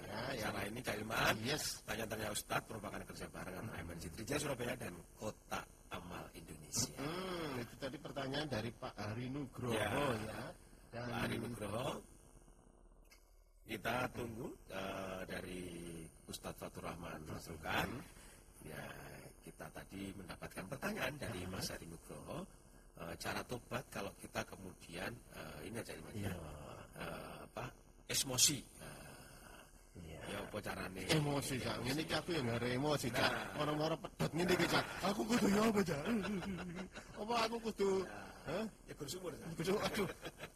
ya, 0.07 0.23
ya. 0.37 0.49
Cara 0.49 0.61
ini 0.69 0.79
Cak 0.81 0.97
Ilman. 1.01 1.35
Yes. 1.43 1.81
Tanya-tanya 1.83 2.29
Ustadz 2.31 2.69
merupakan 2.69 3.01
kerja 3.03 3.27
bareng 3.33 3.57
antara 3.59 3.81
MNC 3.83 4.05
Trijaya 4.13 4.39
Surabaya 4.41 4.75
dan 4.77 4.95
Kota 5.17 5.61
Amal 5.91 6.25
Indonesia. 6.33 6.93
Hmm, 7.01 7.61
itu 7.65 7.75
tadi 7.81 7.97
pertanyaan 7.97 8.49
dari 8.49 8.71
Pak 8.73 8.93
Hari 8.95 9.27
Nugroho 9.29 9.73
Ya. 9.73 9.89
ya. 10.29 10.43
Dan 10.93 11.09
Pak 11.09 11.21
Ari 11.25 11.37
Nugroho. 11.41 11.91
Kita 13.63 14.05
tunggu 14.13 14.53
eh, 14.69 15.21
dari 15.25 15.61
Ustadz 16.29 16.61
Fatur 16.61 16.85
Rahman 16.85 17.25
Masrukan. 17.25 17.89
Ya, 18.63 18.85
kita 19.43 19.67
tadi 19.69 20.15
mendapatkan 20.15 20.65
pertanyaan 20.67 21.15
dari 21.19 21.43
Mas 21.47 21.69
Ari 21.69 21.85
Nugroho. 21.85 22.47
Eh, 22.95 23.15
cara 23.19 23.43
tobat 23.43 23.83
kalau 23.89 24.13
kita 24.17 24.41
kemudian 24.45 25.11
eh, 25.35 25.67
ini 25.67 25.77
aja 25.77 25.93
Ilman, 25.93 26.15
ya. 26.17 26.33
Eh, 26.97 27.37
apa 27.45 27.65
emosi. 28.07 28.59
Eh, 28.63 30.11
ya 30.31 30.39
apa 30.39 30.59
carane? 30.59 31.03
emosi 31.11 31.55
cak 31.59 31.77
ngene 31.83 32.01
iki 32.01 32.15
aku 32.15 32.31
yang 32.33 32.47
ngare 32.49 32.69
emosi 32.73 33.09
cak 33.11 33.29
Nah. 33.29 33.61
orang-orang 33.61 33.99
pedot 34.01 34.31
ngene 34.33 34.53
iki 34.55 34.65
cak 34.65 34.85
aku 35.05 35.21
kudu 35.27 35.47
ya 35.51 35.61
apa 35.69 35.81
cak 35.85 36.03
apa 37.21 37.35
aku 37.45 37.57
kudu 37.69 37.91
hah 38.49 38.65
Ya 38.89 38.93
gur 38.97 39.09
sumur. 39.11 39.33
Cak. 39.35 39.53
kudu 39.59 39.73
aduh 39.77 40.09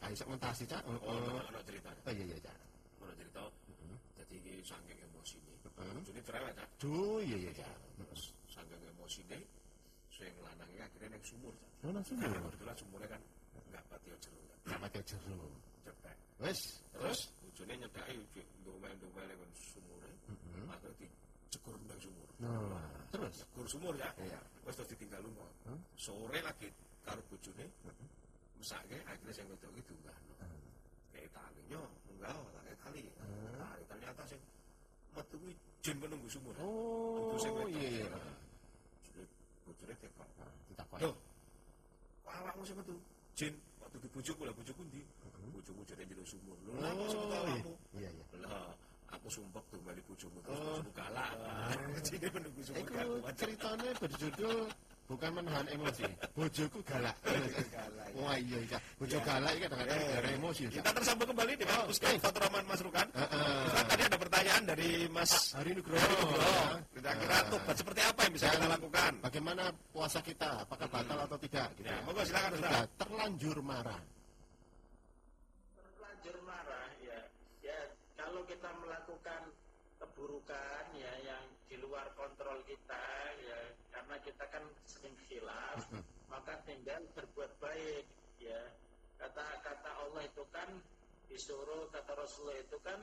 ayo 0.02 0.14
sak 0.14 0.28
mentasi 0.30 0.64
cak 0.64 0.80
Oh, 0.88 0.96
oh 1.02 1.12
ono 1.12 1.40
ono 1.42 1.60
cerita. 1.66 1.90
oh, 1.92 2.12
iya 2.14 2.24
iya 2.24 2.38
cak 2.40 2.56
Ono 3.02 3.12
cerita. 3.12 3.42
Jadi 4.16 4.34
iki 4.40 4.52
saking 4.64 4.98
emosi 5.04 5.36
ini. 5.36 5.52
Heeh. 5.60 5.98
Jadi 6.08 6.20
cerewet 6.24 6.52
Cak. 6.56 6.68
duh 6.80 7.18
iya 7.20 7.36
iya 7.36 7.52
cak 7.52 7.74
Terus 7.96 8.22
saking 9.06 9.22
emosi 9.22 9.22
ini 9.22 9.38
sing 10.10 10.32
lanangnya 10.42 10.82
akhirnya 10.86 11.08
ning 11.14 11.22
sumur. 11.22 11.54
Oh 11.86 11.92
langsung 11.94 12.18
Nah, 12.18 12.26
ya 12.26 12.40
kebetulan 12.42 12.76
sumurnya 12.76 13.08
kan 13.14 13.20
nggak 13.70 13.84
pati 13.86 14.08
jero 14.18 14.40
kan. 14.50 14.58
gak 14.66 14.78
pakai 14.82 15.02
jero 15.06 15.46
Cepet. 15.86 16.16
wes 16.42 16.60
Terus 16.96 17.20
bojone 17.44 17.74
nyedaki 17.78 18.14
ndumel-ndumel 18.64 19.24
nang 19.30 19.52
sumure. 19.54 20.10
Akhirnya 20.66 21.06
dicekur 21.46 21.76
nang 21.86 22.00
sumur. 22.02 22.28
nah 22.42 22.82
terus 23.14 23.34
Cekur 23.46 23.66
sumur 23.70 23.94
ya. 23.94 24.10
Iya. 24.18 24.40
Wes 24.66 24.74
terus 24.74 24.90
ditinggal 24.90 25.20
lunga. 25.22 25.46
Sore 25.94 26.38
lagi 26.42 26.68
karo 27.06 27.22
bojone 27.30 27.64
mesake 28.58 28.96
akhirnya 29.06 29.32
sing 29.36 29.46
wedok 29.46 29.70
iki 29.76 29.82
diunggahno. 29.92 30.34
Kayak 31.14 31.30
talinya 31.30 31.78
enggak 32.10 32.34
kayak 32.64 32.78
tali. 32.82 33.02
Tali 33.60 33.82
ternyata 33.86 34.22
sing 34.26 34.40
metu 35.14 35.36
jin 35.84 35.96
menunggu 36.02 36.26
sumur. 36.26 36.54
Oh 36.58 37.36
iya 37.70 38.02
iya 38.02 38.08
tekok. 40.06 40.28
ditakoni 40.70 41.02
Loh, 41.02 41.14
kok 42.22 42.34
awakmu 42.38 42.62
sing 42.62 42.76
metu? 42.78 42.94
Jin, 43.34 43.52
waktu 43.82 43.96
di 43.98 44.08
bojoku 44.08 44.42
lah, 44.46 44.54
bojoku 44.54 44.82
ndi? 44.86 45.00
Bojoku 45.50 45.80
jadi 45.86 46.02
jero 46.06 46.24
sumur. 46.26 46.56
Lho, 46.62 46.72
lha 46.78 46.90
kok 46.94 47.06
sebut 47.10 47.30
awakmu? 47.32 47.72
iya 47.98 48.10
iya 48.10 48.24
Lah, 48.46 48.70
aku 49.10 49.26
sumpah 49.30 49.62
tuh 49.72 49.80
balik 49.82 50.04
bojomu 50.06 50.38
terus 50.44 50.58
bojomu 50.60 50.90
galak. 50.94 51.30
Jadi 52.06 52.26
menunggu 52.30 52.60
sumur 52.62 52.78
Iku 52.84 53.00
ceritanya 53.34 53.90
berjudul 53.98 54.58
bukan 55.06 55.30
menahan 55.38 55.66
emosi, 55.70 56.04
bojoku 56.34 56.78
galak. 56.84 57.16
Wah 58.18 58.36
iya 58.36 58.58
iya, 58.66 58.78
bojo 58.98 59.18
galak 59.22 59.50
ini 59.54 59.60
kadang-kadang 59.64 59.98
gara 60.10 60.28
emosi. 60.34 60.62
Eh. 60.66 60.70
Kita 60.78 60.90
tersambung 60.92 61.28
kembali 61.30 61.52
dengan 61.56 61.76
Oh, 61.86 61.90
Ustaz 61.90 62.16
Fatur 62.18 62.40
Rahman 62.42 62.64
Mas 62.66 62.80
Rukan. 62.82 63.06
Ustaz, 63.14 63.84
tadi 63.86 64.02
ada 64.04 64.15
pertanyaan 64.46 64.78
dari 64.78 65.10
Mas 65.10 65.58
Hari 65.58 65.74
Nugroho. 65.74 66.06
Nugroho. 66.06 66.78
Kira-kira 66.94 67.36
tobat 67.50 67.74
seperti 67.82 67.98
apa 68.06 68.20
yang 68.22 68.32
bisa 68.38 68.46
kita 68.54 68.66
lakukan? 68.70 69.12
Bagaimana 69.18 69.74
puasa 69.90 70.22
kita? 70.22 70.62
Apakah 70.62 70.86
batal 70.86 71.18
atau 71.26 71.34
tidak? 71.34 71.74
Gitu. 71.74 71.90
Ya, 71.90 71.98
monggo 72.06 72.22
silakan 72.22 72.54
terlanjur 72.94 73.58
marah. 73.58 73.98
terlanjur 75.74 76.38
marah 76.46 76.86
ya 77.02 77.18
ya 77.66 77.78
kalau 78.14 78.46
kita 78.46 78.70
melakukan 78.78 79.42
keburukan 79.98 80.84
ya 80.94 81.12
yang 81.26 81.42
di 81.66 81.82
luar 81.82 82.06
kontrol 82.14 82.62
kita 82.70 83.02
ya 83.42 83.58
karena 83.98 84.14
kita 84.22 84.44
kan 84.46 84.62
sering 84.86 85.16
khilaf 85.26 85.90
maka 86.30 86.54
tinggal 86.62 87.02
berbuat 87.18 87.50
baik 87.58 88.06
ya 88.38 88.62
kata 89.18 89.42
kata 89.66 89.90
Allah 90.06 90.22
itu 90.22 90.46
kan 90.54 90.70
disuruh 91.26 91.90
kata 91.90 92.14
Rasulullah 92.14 92.62
itu 92.62 92.78
kan 92.86 93.02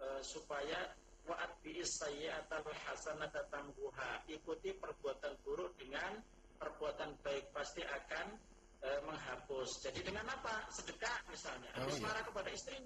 eh, 0.00 0.22
supaya 0.24 0.96
waat 1.28 1.52
biis 1.60 2.00
sayyi'atal 2.00 2.64
hasanata 2.88 3.44
tambuha 3.52 4.24
ikuti 4.26 4.72
perbuatan 4.74 5.36
buruk 5.44 5.76
dengan 5.76 6.18
perbuatan 6.56 7.16
baik 7.24 7.52
pasti 7.52 7.84
akan 7.84 8.26
eh, 8.84 9.00
menghapus. 9.04 9.84
Jadi 9.84 10.00
dengan 10.04 10.26
apa? 10.28 10.68
Sedekah 10.72 11.16
misalnya. 11.28 11.70
Oh, 11.76 11.86
Habis 11.86 12.00
iya. 12.00 12.04
marah 12.08 12.22
kepada 12.24 12.50
istri, 12.52 12.76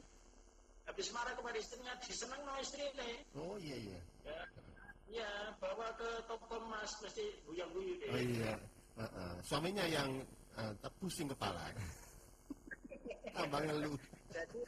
habis 0.84 1.08
marah 1.14 1.34
kepada 1.34 1.56
istrinya 1.58 1.92
diseneng 2.02 2.42
no 2.42 2.54
istri 2.60 2.84
ini. 2.94 3.10
Oh 3.38 3.56
iya 3.58 3.76
iya. 3.78 4.00
Ya, 4.26 4.40
ya 5.08 5.30
bawa 5.62 5.94
ke 5.96 6.08
toko 6.26 6.58
emas 6.60 6.90
mesti 7.00 7.24
buyang 7.46 7.70
buyu 7.72 7.94
deh. 8.02 8.10
Oh 8.10 8.20
iya. 8.20 8.54
Heeh. 8.94 9.32
Suaminya 9.42 9.84
yang 9.90 10.10
eh, 10.58 10.72
terpusing 10.82 11.30
kepala. 11.34 11.70
Tambah 13.36 13.60
ngeluh. 13.66 13.98
Jadi, 14.30 14.62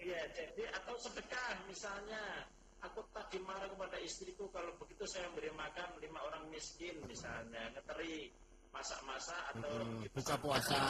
ya 0.00 0.20
jadi 0.32 0.62
atau 0.78 0.94
sedekah 0.98 1.66
misalnya. 1.66 2.46
Aku 2.78 3.02
tadi 3.10 3.42
marah 3.42 3.66
kepada 3.66 3.98
istriku 3.98 4.46
kalau 4.54 4.70
begitu 4.78 5.02
saya 5.10 5.26
beri 5.34 5.50
makan 5.50 5.98
lima 5.98 6.22
orang 6.22 6.46
miskin 6.46 6.94
misalnya 7.10 7.74
ngeteri 7.74 8.30
masak-masak 8.70 9.42
atau 9.50 9.82
Mm, 9.82 10.06
gitu. 10.06 10.14
buka 10.22 10.34
puasa, 10.38 10.82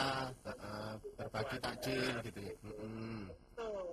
berbagi 1.17 1.57
takjil 1.57 2.13
gitu 2.29 2.39
ya. 2.45 2.53
Mm, 2.61 3.25
Betul. 3.33 3.89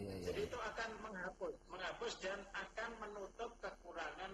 Iya 0.00 0.12
iya. 0.24 0.28
Jadi 0.32 0.40
itu 0.48 0.56
akan 0.56 0.90
menghapus, 1.04 1.52
menghapus 1.68 2.12
dan 2.24 2.40
akan 2.56 2.90
menutup 2.96 3.50
kekurangan 3.60 4.32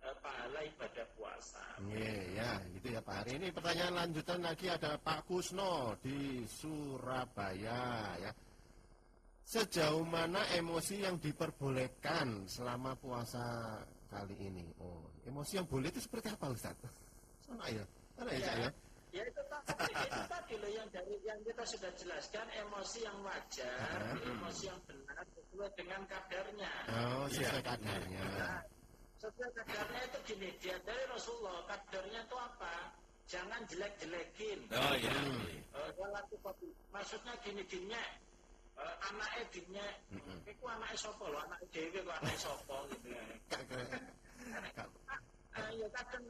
eh, 0.00 0.16
pahala 0.24 0.60
ibadah 0.64 1.06
puasa. 1.20 1.64
Iya, 1.92 2.14
ya, 2.40 2.50
gitu 2.72 2.88
ya 2.96 3.00
Pak 3.04 3.14
Hari. 3.20 3.30
Ini 3.36 3.52
pertanyaan 3.52 3.94
lanjutan 4.00 4.40
lagi 4.40 4.72
ada 4.72 4.96
Pak 4.96 5.28
Kusno 5.28 5.92
di 6.00 6.48
Surabaya 6.48 8.16
ya. 8.16 8.32
Sejauh 9.50 10.06
mana 10.06 10.46
emosi 10.54 11.02
yang 11.02 11.18
diperbolehkan 11.18 12.46
selama 12.46 12.94
puasa 12.94 13.42
kali 14.06 14.38
ini? 14.38 14.62
Oh, 14.78 15.02
emosi 15.26 15.58
yang 15.58 15.66
boleh 15.66 15.90
itu 15.90 15.98
seperti 15.98 16.30
apa 16.30 16.54
Ustaz? 16.54 16.78
Sana 17.42 17.66
ya, 17.66 17.82
sana 18.14 18.30
ya, 18.30 18.46
Cak, 18.46 18.54
ya. 18.62 18.70
Ya 19.10 19.22
itu 19.26 19.42
tadi, 19.50 19.90
itu 19.90 20.22
tadi 20.30 20.54
loh 20.54 20.70
yang 20.70 20.86
dari 20.94 21.18
yang 21.26 21.42
kita 21.42 21.66
sudah 21.66 21.90
jelaskan 21.98 22.46
emosi 22.62 23.02
yang 23.02 23.18
wajar, 23.26 23.98
emosi 24.22 24.70
yang 24.70 24.78
benar 24.86 25.18
sesuai 25.34 25.70
dengan 25.74 26.06
kadarnya. 26.06 26.72
Oh, 26.94 27.26
sesuai 27.26 27.62
kadarnya. 27.66 28.22
Nah, 28.22 28.62
sesuai 29.18 29.50
kadarnya 29.50 30.00
itu 30.14 30.18
gini, 30.30 30.48
dia 30.62 30.78
dari 30.86 31.02
Rasulullah 31.10 31.66
kadarnya 31.66 32.22
itu 32.22 32.36
apa? 32.38 32.94
Jangan 33.26 33.66
jelek-jelekin. 33.66 34.58
Oh 34.78 34.94
iya. 34.94 35.18
Kopi. 36.38 36.70
Maksudnya 36.94 37.34
gini 37.42 37.66
gini 38.80 38.88
eh, 38.88 39.08
anaknya 39.12 39.44
dinya, 39.52 39.86
itu 40.48 40.64
anaknya 40.64 40.96
sopo 40.96 41.24
loh, 41.28 41.40
anaknya 41.44 41.68
dewi 41.74 41.98
kok 42.00 42.16
anaknya 42.16 42.40
sopo 42.40 42.76
gitu 42.88 43.06
ya. 43.12 43.22
Kak, 43.52 43.62
kak, 43.68 43.84
kak. 44.72 44.88
Ah, 45.50 45.70
ya 45.74 45.88
kadang 45.92 46.24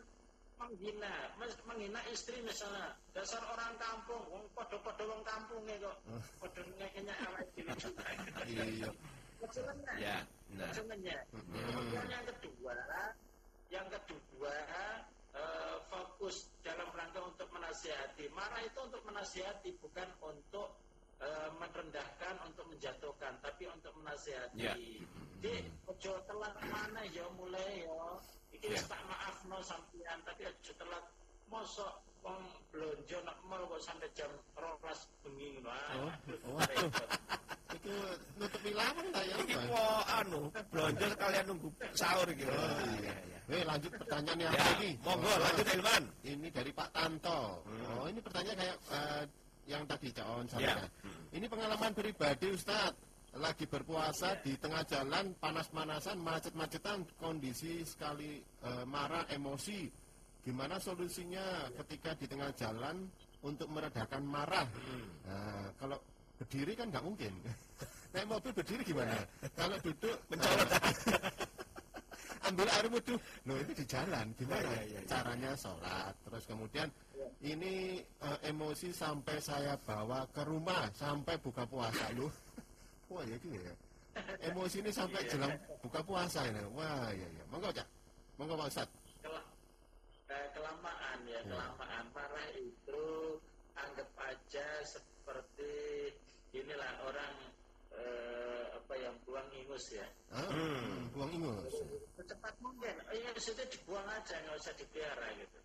menghina, 0.59 1.13
mes- 1.39 1.63
menghina 1.69 2.01
istri 2.11 2.41
misalnya. 2.43 2.97
Dasar 3.15 3.41
orang 3.47 3.77
kampung, 3.79 4.23
wong 4.29 4.45
podo-podo 4.57 5.03
wong 5.07 5.23
kampung 5.23 5.63
kok. 5.69 5.97
Podo 6.41 6.61
ngekenya 6.77 7.15
awake 7.29 7.51
dhewe 7.55 7.73
juga. 7.79 8.05
Iya. 8.45 8.89
Ya, 9.97 10.17
nah. 10.53 10.69
Kemudian 10.77 12.07
yang 12.13 12.25
kedua, 12.29 12.77
yang 13.73 13.89
kedua 13.89 14.53
eh, 15.33 15.77
fokus 15.89 16.51
dalam 16.61 16.91
rangka 16.93 17.25
untuk 17.25 17.49
menasihati. 17.55 18.29
Marah 18.37 18.61
itu 18.61 18.79
untuk 18.85 19.01
menasihati, 19.07 19.73
bukan 19.81 20.09
untuk 20.21 20.77
eh, 21.21 21.49
merendahkan, 21.57 22.35
untuk 22.45 22.65
menjatuhkan, 22.69 23.33
tapi 23.41 23.69
untuk 23.69 23.93
menasihati. 24.01 24.57
Ya. 24.59 24.75
Di 25.41 25.55
ojo 25.87 26.13
telat 26.25 26.55
mana 26.69 27.01
ya 27.09 27.25
mulai 27.37 27.85
ya. 27.85 28.03
Iki 28.51 28.67
wis 28.73 28.85
tak 28.85 29.01
maaf 29.07 29.41
no 29.47 29.61
sampean, 29.61 30.19
tapi 30.25 30.45
ojo 30.45 30.73
telat 30.75 31.05
mosok 31.49 31.93
wong 32.21 32.41
blonjo 32.69 33.17
nak 33.25 33.39
mall 33.49 33.65
kok 33.65 33.81
sampai 33.81 34.09
jam 34.13 34.29
12 34.53 35.25
bengi 35.25 35.49
ngono. 35.57 35.73
Oh, 35.73 36.09
Aduh, 36.13 36.39
waduh. 36.53 36.79
repot. 36.85 37.09
Iku 37.71 37.93
nutupi 38.37 38.71
lawang 38.75 39.09
ta 39.15 39.23
ya? 39.25 39.35
Iki 39.41 39.55
kok 39.57 40.05
anu, 40.11 40.41
belanja 40.69 41.07
sekalian 41.17 41.45
nunggu 41.49 41.69
sahur 41.97 42.29
iki. 42.29 42.45
Oh, 42.45 42.81
iya, 43.01 43.15
iya. 43.25 43.39
Eh 43.51 43.63
lanjut 43.67 43.91
pertanyaan 43.99 44.39
yang 44.47 44.53
Ya, 44.55 44.63
lagi? 44.63 44.91
monggo 45.03 45.33
lanjut 45.33 45.67
Ilman. 45.75 46.03
Ini 46.23 46.49
dari 46.53 46.71
Pak 46.71 46.89
Tanto. 46.93 47.41
Oh, 47.67 48.05
ini 48.07 48.21
pertanyaan 48.23 48.59
kayak 48.61 48.77
eh, 48.93 49.23
yang 49.71 49.87
tadi 49.87 50.11
Cak 50.11 50.27
Ya. 50.27 50.43
sampaikan. 50.51 50.89
Ini 51.31 51.47
pengalaman 51.47 51.93
pribadi 51.95 52.51
Ustadz. 52.51 52.99
Lagi 53.31 53.63
berpuasa 53.63 54.35
di 54.43 54.59
tengah 54.59 54.83
jalan 54.91 55.31
panas-panasan, 55.39 56.19
macet-macetan, 56.19 57.07
kondisi 57.15 57.87
sekali 57.87 58.43
eh, 58.43 58.85
marah, 58.91 59.23
emosi. 59.31 59.87
Gimana 60.43 60.83
solusinya 60.83 61.71
ketika 61.79 62.19
di 62.19 62.27
tengah 62.27 62.51
jalan 62.59 63.07
untuk 63.47 63.71
meredakan 63.71 64.27
marah? 64.27 64.67
Nah, 65.31 65.71
kalau 65.79 66.03
berdiri 66.43 66.75
kan 66.75 66.91
nggak 66.91 67.07
mungkin. 67.07 67.31
Naik 68.19 68.27
mobil 68.27 68.51
berdiri 68.51 68.83
gimana? 68.83 69.15
Kalau 69.55 69.79
duduk 69.79 70.19
mencolot. 70.27 70.71
Ambil 72.51 72.69
air 72.69 72.87
wudhu. 72.91 73.17
Loh 73.47 73.57
itu 73.63 73.73
di 73.73 73.85
jalan 73.87 74.27
gimana? 74.35 74.67
Ya, 74.67 74.83
ya, 74.83 74.83
ya, 74.83 74.99
ya. 74.99 75.01
Caranya 75.07 75.53
sholat. 75.55 76.15
Terus 76.27 76.45
kemudian 76.51 76.89
ini 77.41 78.03
eh, 78.03 78.39
emosi 78.51 78.91
sampai 78.91 79.39
saya 79.39 79.79
bawa 79.87 80.27
ke 80.35 80.43
rumah 80.45 80.91
sampai 80.93 81.39
buka 81.39 81.65
puasa 81.65 82.11
lu. 82.19 82.27
Wah 83.11 83.23
ya 83.27 83.39
gitu 83.39 83.55
ya. 83.57 83.75
Emosi 84.43 84.83
ini 84.83 84.91
sampai 84.91 85.23
jelang 85.31 85.55
buka 85.81 86.03
puasa 86.03 86.45
ini. 86.51 86.61
Wah 86.75 87.09
ya 87.15 87.27
ya. 87.27 87.45
Monggo 87.49 87.71
cak. 87.71 87.87
Monggo 88.37 88.59
Pak 88.59 88.69
Ustadz. 88.69 88.95
Kela- 89.23 89.49
eh, 90.31 90.47
kelamaan 90.57 91.19
ya, 91.29 91.41
kelamaan 91.47 92.05
marah 92.15 92.49
itu 92.57 93.03
anggap 93.77 94.09
aja 94.21 94.67
seperti 94.85 96.11
inilah 96.57 96.93
orang 97.07 97.37
eh, 97.95 98.65
apa 98.75 98.95
yang 98.99 99.15
buang 99.27 99.47
ingus 99.55 99.95
ya. 99.95 100.07
Ah, 100.31 100.47
buang 101.11 101.31
ingus. 101.35 101.75
Secepat 102.15 102.55
mungkin, 102.63 102.95
ingus 103.11 103.51
itu 103.51 103.63
dibuang 103.75 104.07
aja, 104.07 104.39
nggak 104.39 104.57
usah 104.63 104.75
dipelihara 104.79 105.27
gitu. 105.35 105.59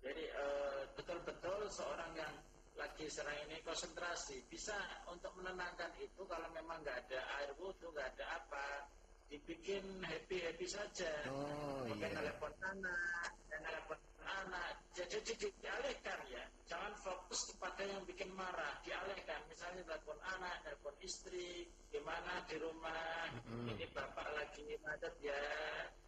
Jadi 0.00 0.24
eh, 0.24 0.82
betul-betul 0.96 1.68
seorang 1.68 2.12
yang 2.16 2.34
lagi 2.78 3.10
serang 3.10 3.34
ini 3.50 3.58
konsentrasi 3.66 4.40
bisa 4.46 4.78
untuk 5.10 5.34
menenangkan 5.34 5.90
itu 5.98 6.22
kalau 6.30 6.46
memang 6.54 6.80
nggak 6.80 6.96
ada 7.10 7.20
air 7.42 7.50
wudhu, 7.58 7.90
nggak 7.92 8.08
ada 8.16 8.40
apa, 8.40 8.86
dibikin 9.28 9.84
happy 10.00 10.40
happy 10.40 10.64
saja. 10.64 11.10
Oh, 11.28 11.84
Mungkin 11.84 12.08
iya. 12.08 12.16
telepon 12.16 12.54
anak, 12.64 13.30
dan 13.52 13.60
telepon 13.66 13.98
anak, 14.44 14.84
jadi 14.92 15.18
di- 15.24 15.56
dialihkan 15.64 16.20
ya. 16.28 16.44
Jangan 16.68 16.92
fokus 17.00 17.48
kepada 17.54 17.82
yang 17.88 18.04
bikin 18.04 18.28
marah, 18.36 18.76
dialihkan. 18.84 19.40
Misalnya 19.48 19.82
telepon 19.88 20.20
anak, 20.20 20.60
telepon 20.64 20.94
istri, 21.00 21.64
gimana 21.88 22.44
di 22.44 22.56
rumah, 22.60 23.32
ini 23.64 23.88
bapak 23.90 24.28
lagi 24.36 24.76
macet 24.84 25.14
ya, 25.24 25.42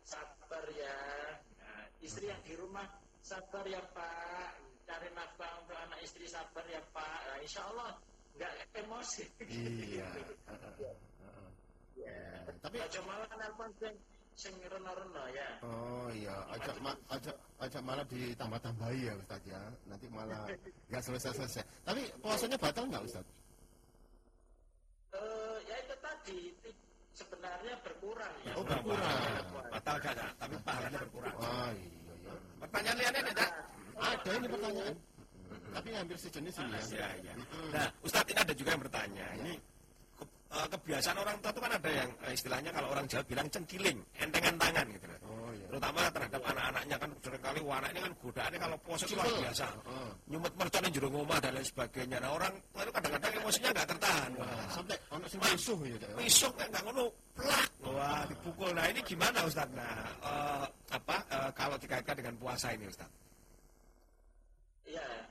sabar 0.04 0.64
ya. 0.76 0.96
Nah, 1.56 1.84
istri 2.04 2.28
yang 2.28 2.42
di 2.44 2.54
rumah, 2.60 2.84
sabar 3.24 3.64
ya 3.64 3.80
pak, 3.94 4.60
cari 4.84 5.08
nafkah 5.16 5.64
untuk 5.64 5.78
anak 5.78 6.00
istri 6.04 6.28
sabar 6.28 6.64
ya 6.68 6.82
pak. 6.92 7.18
Nah, 7.30 7.38
insya 7.40 7.64
Allah 7.72 7.96
nggak 8.36 8.52
emosi. 8.84 9.24
Iya. 9.48 10.06
Ah, 10.46 10.54
ah, 10.54 10.72
ah, 10.76 11.24
ah. 11.24 11.48
Ya. 11.96 12.20
Tapi 12.60 12.76
Aja 12.80 13.00
malah 13.04 13.28
nelpon 13.36 13.70
sing 14.40 14.56
rena-rena 14.64 15.24
ya. 15.36 15.48
Oh 15.68 16.08
iya, 16.16 16.32
ajak 16.56 16.76
ma 16.80 16.96
ajak 17.12 17.36
ajak 17.60 17.82
malah 17.84 18.04
ditambah-tambahi 18.08 19.12
ya 19.12 19.14
Ustadz 19.20 19.52
ya. 19.52 19.60
Nanti 19.84 20.06
malah 20.08 20.48
nggak 20.88 21.02
selesai-selesai. 21.04 21.60
Tapi 21.84 22.08
puasanya 22.24 22.56
batal 22.56 22.88
nggak 22.88 23.04
Ustadz? 23.04 23.28
Eh, 25.12 25.56
ya 25.68 25.76
itu 25.84 25.94
tadi 26.00 26.40
sebenarnya 27.12 27.74
berkurang 27.84 28.34
ya. 28.48 28.52
Oh, 28.56 28.64
berkurang. 28.64 29.12
Batal 29.68 29.96
gak, 30.00 30.14
Cak? 30.16 30.32
tapi 30.40 30.54
pahalanya 30.64 30.98
berkurang. 31.04 31.34
Oh 31.36 31.70
iya 31.76 32.12
iya. 32.24 32.32
Pertanyaan 32.64 32.96
lainnya 32.96 33.22
ada? 33.36 33.46
Ada 34.00 34.30
ini 34.40 34.48
pertanyaan. 34.48 34.94
Tapi 35.70 35.88
hampir 35.92 36.16
sejenis 36.16 36.54
ini 36.64 36.72
ya. 36.72 36.82
Ya, 36.96 37.08
ya. 37.28 37.34
Nah, 37.76 37.88
Ustadz 38.00 38.32
ini 38.32 38.40
ada 38.40 38.54
juga 38.56 38.72
yang 38.72 38.82
bertanya. 38.88 39.26
Ini 39.36 39.52
eh, 40.50 40.66
kebiasaan 40.70 41.16
orang 41.18 41.36
tua 41.38 41.50
itu 41.54 41.60
kan 41.62 41.72
ada 41.74 41.90
yang 41.90 42.10
eh, 42.26 42.32
istilahnya 42.34 42.70
kalau 42.74 42.88
orang 42.90 43.06
Jawa 43.06 43.24
bilang 43.26 43.46
cengkiling, 43.50 43.98
entengan 44.18 44.54
tangan 44.58 44.86
gitu. 44.90 45.06
loh. 45.06 45.18
Oh 45.30 45.50
iya. 45.54 45.66
Terutama 45.70 46.00
terhadap 46.10 46.42
anak-anaknya 46.42 46.96
kan 46.98 47.10
sering 47.22 47.42
kali 47.42 47.60
wah 47.62 47.76
anak 47.78 47.90
ini 47.94 48.00
kan 48.02 48.12
godaannya 48.18 48.58
kalau 48.58 48.76
puasa 48.82 49.04
itu 49.06 49.14
luar 49.14 49.30
biasa. 49.30 49.66
Oh. 49.86 50.10
Nyumet 50.30 50.52
mercon 50.58 50.82
yang 50.86 51.10
ngomah 51.10 51.38
dan 51.38 51.52
lain 51.54 51.66
sebagainya. 51.66 52.16
Nah, 52.18 52.30
orang 52.34 52.52
itu 52.58 52.90
kadang-kadang 52.90 53.32
emosinya 53.42 53.70
nggak 53.74 53.88
tertahan. 53.94 54.30
Wah, 54.38 54.64
Sampai 54.70 54.96
ono 55.10 55.26
sing 55.30 55.40
musuh 55.40 55.78
ya. 55.86 56.08
Besok 56.18 56.52
kayak 56.58 56.68
nggak 56.74 56.84
ngono 56.90 57.04
plak. 57.38 57.70
Wah, 57.86 58.22
dipukul. 58.26 58.70
Nah, 58.74 58.86
ini 58.90 59.00
gimana 59.06 59.38
Ustadz? 59.46 59.74
Nah, 59.74 59.96
eh, 60.22 60.64
apa 60.90 61.16
eh, 61.30 61.50
kalau 61.54 61.76
dikaitkan 61.78 62.14
dengan 62.18 62.34
puasa 62.38 62.74
ini 62.74 62.86
Ustadz? 62.90 63.14
Ya. 64.90 64.98
Eh, 65.02 65.22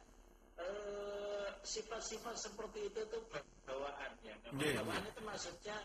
sifat-sifat 1.63 2.35
seperti 2.39 2.87
itu 2.91 3.01
tuh 3.09 3.21
bawaan 3.67 4.11
ya. 4.23 4.35
Iya, 4.55 4.81
Bawaan 4.83 5.03
itu 5.05 5.21
maksudnya 5.23 5.77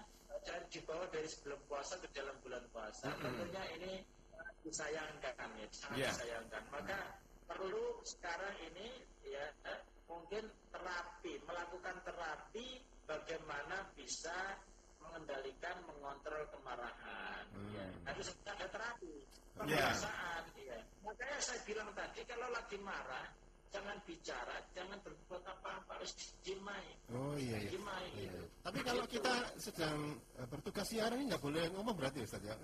eh, 0.47 0.63
dibawa 0.71 1.05
dari 1.11 1.29
sebelum 1.29 1.61
puasa 1.67 1.99
ke 2.01 2.09
dalam 2.15 2.37
bulan 2.43 2.63
puasa. 2.71 3.11
Tentunya 3.19 3.63
ini 3.79 3.93
eh, 4.35 4.51
disayangkan 4.63 5.35
ya, 5.59 5.67
sangat 5.73 5.97
Iya. 5.99 6.09
disayangkan. 6.15 6.63
Maka 6.71 6.99
perlu 7.45 8.01
sekarang 8.07 8.55
ini 8.73 8.89
ya 9.27 9.45
eh, 9.69 9.81
mungkin 10.09 10.45
terapi, 10.71 11.33
melakukan 11.45 11.97
terapi 12.05 12.67
bagaimana 13.05 13.89
bisa 13.97 14.57
mengendalikan, 15.05 15.77
mengontrol 15.85 16.49
kemarahan. 16.49 17.45
Ya. 17.77 17.87
Harus 18.09 18.33
ada 18.49 18.67
terapi, 18.73 19.15
pembiasaan. 19.59 20.43
Ya. 20.57 20.81
Makanya 21.05 21.39
saya 21.45 21.61
bilang 21.69 21.93
tadi 21.93 22.25
kalau 22.25 22.49
lagi 22.49 22.81
marah 22.81 23.29
jangan 23.75 23.97
bicara, 24.07 24.57
jangan 24.71 24.99
berbuat 25.03 25.43
apa-apa, 25.43 25.99
harus 25.99 26.15
dijimai. 26.15 26.87
Oh 27.11 27.35
iya 27.35 27.59
iya. 27.59 27.67
Dijimai 27.67 28.07
Iya. 28.15 28.31
gitu. 28.31 28.43
Tapi 28.63 28.79
kalau 28.87 29.05
kita 29.11 29.35
sedang 29.59 29.99
eh, 30.39 30.47
bertugas 30.47 30.87
siaran 30.87 31.19
ini 31.19 31.35
nggak 31.35 31.43
boleh 31.43 31.67
ngomong 31.75 31.95
berarti 31.99 32.23
ya 32.23 32.39
ya? 32.39 32.55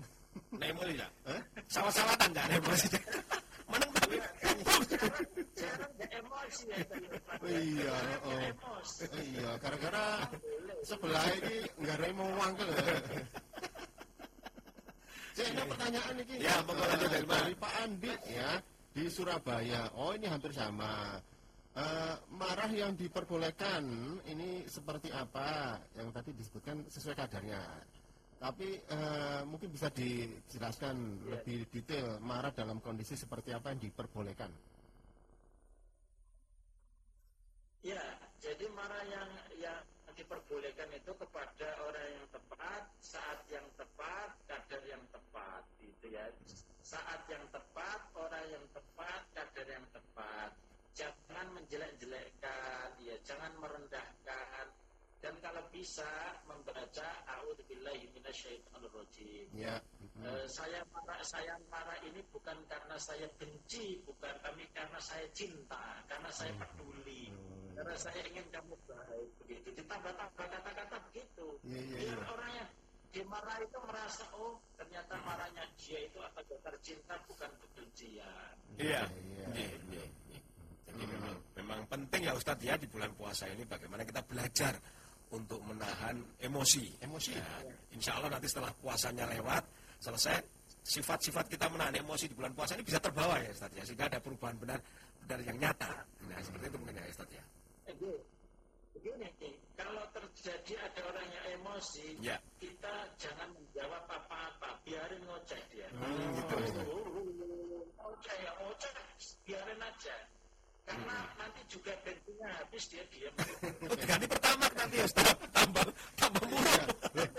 Nah, 0.55 0.67
emosi 0.71 0.95
ya? 0.95 1.07
Eh? 1.27 1.41
Sawat-sawatan 1.67 2.27
nggak 2.31 2.45
ada 2.47 2.55
emosi? 2.63 2.87
Menang 3.67 3.91
tapi 3.91 4.15
emosi 6.15 6.63
ya. 6.71 6.79
Oh, 7.41 7.47
iya, 7.51 7.95
oh. 8.23 8.39
Emosi. 8.47 9.03
Iya, 9.35 9.51
gara-gara 9.59 10.05
sebelah 10.87 11.25
ini 11.43 11.55
nggak 11.75 11.95
ada 11.99 12.05
yang 12.07 12.17
mau 12.17 12.31
wangkel. 12.39 12.69
Saya 15.31 15.47
ada 15.55 15.63
pertanyaan 15.67 16.15
ini. 16.23 16.33
Ya, 16.43 16.55
monggo 16.63 16.83
lanjut, 16.87 17.09
dari 17.27 17.55
Pak 17.55 17.73
Andi 17.83 18.11
ya 18.31 18.51
di 18.91 19.07
Surabaya. 19.07 19.91
Oh, 19.95 20.11
ini 20.11 20.27
hampir 20.27 20.51
sama. 20.51 21.19
Eh, 21.71 22.15
marah 22.35 22.67
yang 22.67 22.99
diperbolehkan 22.99 23.83
ini 24.27 24.67
seperti 24.67 25.07
apa? 25.07 25.79
Yang 25.95 26.07
tadi 26.11 26.29
disebutkan 26.35 26.83
sesuai 26.91 27.15
kadarnya. 27.15 27.63
Tapi 28.41 28.75
eh, 28.75 29.41
mungkin 29.47 29.71
bisa 29.71 29.87
dijelaskan 29.87 31.23
lebih 31.31 31.71
detail 31.71 32.19
marah 32.19 32.51
dalam 32.51 32.83
kondisi 32.83 33.15
seperti 33.15 33.55
apa 33.55 33.71
yang 33.71 33.79
diperbolehkan. 33.79 34.51
Ya, 37.81 38.03
jadi 38.43 38.67
marah 38.75 39.01
yang 39.07 39.29
yang 39.57 39.81
diperbolehkan 40.13 40.91
itu 40.91 41.11
kepada 41.15 41.67
orang 41.87 42.07
yang 42.19 42.27
tepat, 42.35 42.83
saat 42.99 43.39
yang 43.47 43.65
tepat, 43.79 44.29
kadar 44.45 44.81
yang 44.85 45.01
tepat, 45.09 45.63
gitu 45.79 46.13
ya. 46.13 46.27
Saat 46.91 47.23
yang 47.31 47.47
tepat, 47.55 47.99
orang 48.19 48.45
yang 48.51 48.65
tepat, 48.75 49.21
kadar 49.31 49.63
yang 49.63 49.87
tepat. 49.95 50.51
Jangan 50.91 51.47
menjelek-jelekkan, 51.55 52.99
ya, 52.99 53.15
jangan 53.23 53.55
merendahkan. 53.63 54.65
Dan 55.23 55.37
kalau 55.39 55.63
bisa 55.71 56.35
membaca 56.49 57.07
A'udzubillahi 57.31 58.11
minasyaitonirrajim. 58.11 59.47
Ya. 59.55 59.79
Eh, 60.19 60.45
saya 60.51 60.83
marah 60.91 61.21
saya 61.23 61.55
marah 61.71 61.95
ini 62.03 62.19
bukan 62.35 62.57
karena 62.67 62.97
saya 62.99 63.29
benci 63.39 64.03
bukan 64.03 64.33
tapi 64.43 64.67
karena 64.75 64.99
saya 64.99 65.25
cinta 65.33 66.01
karena 66.05 66.29
saya 66.29 66.53
peduli 66.57 67.33
karena 67.73 67.95
saya 67.97 68.21
ingin 68.29 68.45
kamu 68.53 68.77
baik 68.85 69.29
begitu 69.41 69.73
ditambah-tambah 69.81 70.45
kata-kata 70.45 70.97
begitu 71.09 71.57
Iya, 71.65 71.79
iya, 71.81 71.95
biar 71.97 72.19
iya. 72.21 72.27
orang 72.29 72.51
yang 72.53 72.69
dimarah 73.11 73.57
itu 73.59 73.77
merasa 73.83 74.23
oh 74.39 74.55
ternyata 74.79 75.19
marahnya 75.27 75.63
dia 75.75 75.99
itu 75.99 76.17
atas 76.23 76.43
dasar 76.47 76.75
cinta 76.79 77.15
bukan 77.27 77.51
kebencian 77.59 78.55
Iya. 78.79 79.03
Iya. 79.03 79.47
Iya, 79.51 79.71
iya, 79.91 80.03
iya. 80.31 80.39
Jadi 80.87 81.03
memang 81.03 81.35
memang 81.59 81.79
penting 81.91 82.21
ya 82.23 82.33
Ustadz 82.33 82.63
ya 82.63 82.75
di 82.79 82.87
bulan 82.87 83.11
puasa 83.19 83.45
ini 83.51 83.67
bagaimana 83.67 84.07
kita 84.07 84.23
belajar 84.23 84.73
untuk 85.31 85.59
menahan 85.67 86.15
emosi. 86.39 87.03
Emosi. 87.03 87.35
Ya, 87.35 87.59
insya 87.91 88.15
Allah 88.19 88.31
nanti 88.39 88.47
setelah 88.47 88.71
puasanya 88.79 89.27
lewat 89.27 89.63
selesai 89.99 90.39
sifat-sifat 90.81 91.45
kita 91.45 91.69
menahan 91.69 91.93
emosi 91.99 92.25
di 92.31 92.33
bulan 92.33 92.55
puasa 92.57 92.73
ini 92.73 92.81
bisa 92.81 92.97
terbawa 92.97 93.37
ya 93.37 93.51
Ustadz 93.53 93.77
ya 93.77 93.83
sehingga 93.85 94.07
ada 94.09 94.19
perubahan 94.23 94.57
benar 94.57 94.79
dari 95.27 95.43
yang 95.45 95.59
nyata. 95.61 95.91
Nah, 96.25 96.39
seperti 96.41 96.65
itu 96.71 96.77
mungkin 96.79 96.95
ya 96.97 97.05
Ustaz 97.11 97.29
ya. 97.29 97.43
Begini, 98.91 99.27
kalau 99.73 100.03
terjadi 100.11 100.73
ada 100.83 101.01
orang 101.09 101.27
yang 101.31 101.45
emosi, 101.57 102.07
Ya. 102.19 102.37
kita 102.59 102.93
jangan 103.17 103.49
menjawab 103.55 104.03
apa-apa, 104.05 104.77
biarin 104.83 105.23
ngoceh 105.25 105.61
dia. 105.71 105.87
Hmm, 105.95 106.35
gitu. 106.37 106.55
Ngoceh 107.95 108.35
ya 108.43 108.51
ngoceh, 108.59 108.93
biarin 109.47 109.79
aja. 109.79 110.15
Karena 110.81 111.17
Hmm. 111.23 111.37
nanti 111.39 111.61
juga 111.71 111.93
bensinnya 112.03 112.49
habis 112.57 112.83
dia 112.89 113.03
diam. 113.13 113.33
Diganti 113.95 114.27
pertama 114.27 114.65
nanti 114.75 114.95
ya 114.99 115.05
Ustaz. 115.07 115.29
Tambah 115.53 115.85
tambah 116.17 116.43
murah. 116.49 116.85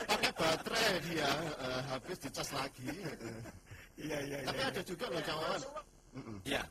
pakai 0.07 0.31
baterai 0.37 0.95
dia 1.11 1.31
eh, 1.59 1.81
habis 1.91 2.17
dicas 2.23 2.49
lagi 2.53 2.87
Iya, 3.97 4.19
iya, 4.25 4.37
tapi 4.47 4.61
ada 4.63 4.83
juga 4.85 5.05
loh 5.11 5.23
kawan 5.25 5.61
Iya. 6.45 6.63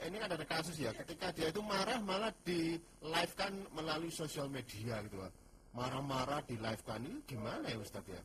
Ini 0.00 0.16
kan 0.16 0.30
ada 0.30 0.46
kasus 0.46 0.76
ya. 0.76 0.90
Ketika 0.92 1.30
dia 1.30 1.48
itu 1.48 1.60
marah 1.60 1.98
malah 1.98 2.30
di 2.42 2.74
live 3.00 3.34
kan 3.34 3.52
melalui 3.70 4.10
sosial 4.10 4.46
media 4.46 5.02
gitu 5.04 5.18
Pak. 5.18 5.32
marah-marah 5.70 6.42
di 6.44 6.58
live 6.58 6.82
kan 6.82 6.98
ini 6.98 7.22
gimana 7.22 7.62
ya 7.66 7.78
Ustadz 7.78 8.10
ya? 8.10 8.18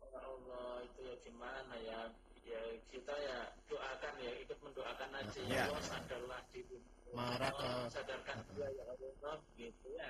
Ya 0.00 0.20
Allah 0.20 0.80
itu 0.80 1.00
ya 1.04 1.14
gimana 1.20 1.74
ya? 1.84 2.00
Ya 2.44 2.60
kita 2.88 3.12
ya 3.12 3.38
doakan 3.68 4.14
ya 4.16 4.32
ikut 4.40 4.58
mendoakan 4.64 5.10
aja. 5.12 5.40
Ya. 5.44 5.52
Ya. 5.52 5.62
Allah 5.68 5.84
sadarlah 5.84 6.40
diri 6.52 6.80
Marah 7.12 7.52
Ya 7.52 7.60
ke- 7.60 7.90
sadarkan 7.92 8.36
dia 8.56 8.68
ya 8.72 8.82
Allah 8.88 9.36
gitu 9.54 9.88
ya. 9.92 10.08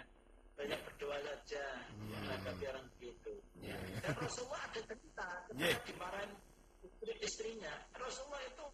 Banyak 0.55 0.79
berdoa 0.87 1.19
saja. 1.27 1.65
Menghadapi 1.99 2.65
orang 2.71 2.87
begitu. 2.95 3.33
Ya. 3.59 3.75
dan 3.99 4.15
Rasulullah 4.15 4.63
ada 4.71 4.81
cerita 4.87 5.29
Ya. 5.59 5.75
ketika 5.75 5.83
dimarahin 5.91 6.33
istri 6.87 7.13
istrinya 7.19 7.73
Rasulullah 7.97 8.43
itu 8.47 8.65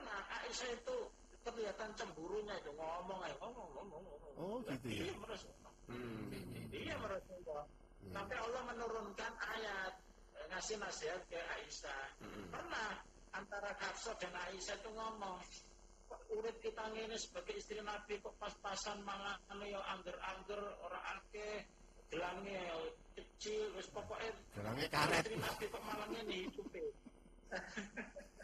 pernah 0.00 0.20
Aisyah 0.40 0.70
itu 0.72 0.96
kelihatan 1.40 1.90
cemburunya 1.94 2.56
itu 2.56 2.72
ngomong 2.72 3.20
aja 3.20 3.36
ngomong 3.38 3.68
ngomong 3.76 4.00
ngomong 4.00 4.32
Oh, 4.40 4.56
gitu 4.64 4.88
ya? 4.88 5.04
iya 5.04 5.14
Rasulullah 5.20 5.72
Hmm, 5.90 6.30
Iya 6.70 6.94
Rasulullah. 6.96 7.66
Sampai 8.08 8.36
Allah 8.38 8.62
menurunkan 8.64 9.32
ayat 9.36 9.92
eh, 10.32 10.46
ngasih 10.48 10.78
nasihat 10.78 11.20
ke 11.26 11.36
Aisyah. 11.36 12.04
Pernah 12.48 12.88
antara 13.30 13.74
Hafsah 13.76 14.14
dan 14.16 14.32
Aisyah 14.48 14.78
itu 14.78 14.88
ngomong, 14.88 15.36
"Kok 16.06 16.22
urip 16.32 16.56
kita 16.58 16.88
ini 16.90 17.12
sebagai 17.14 17.58
istri 17.58 17.82
Nabi 17.82 18.16
kok 18.18 18.38
pas-pasan 18.38 19.02
mangan 19.02 19.36
ya 19.60 19.82
angger-angger 19.90 20.62
ora 20.80 21.00
akeh 21.18 21.66
gelangnya 22.08 22.58
ya 22.64 22.76
kecil 23.14 23.74
wis 23.74 23.86
pokoknya 23.90 24.30
Gelangnya 24.54 24.88
karet. 24.88 25.22
istri 25.26 25.36
Nabi 25.36 25.64
kok 25.68 25.82
malah 25.84 26.08
ini 26.10 26.36
hidupnya 26.46 26.82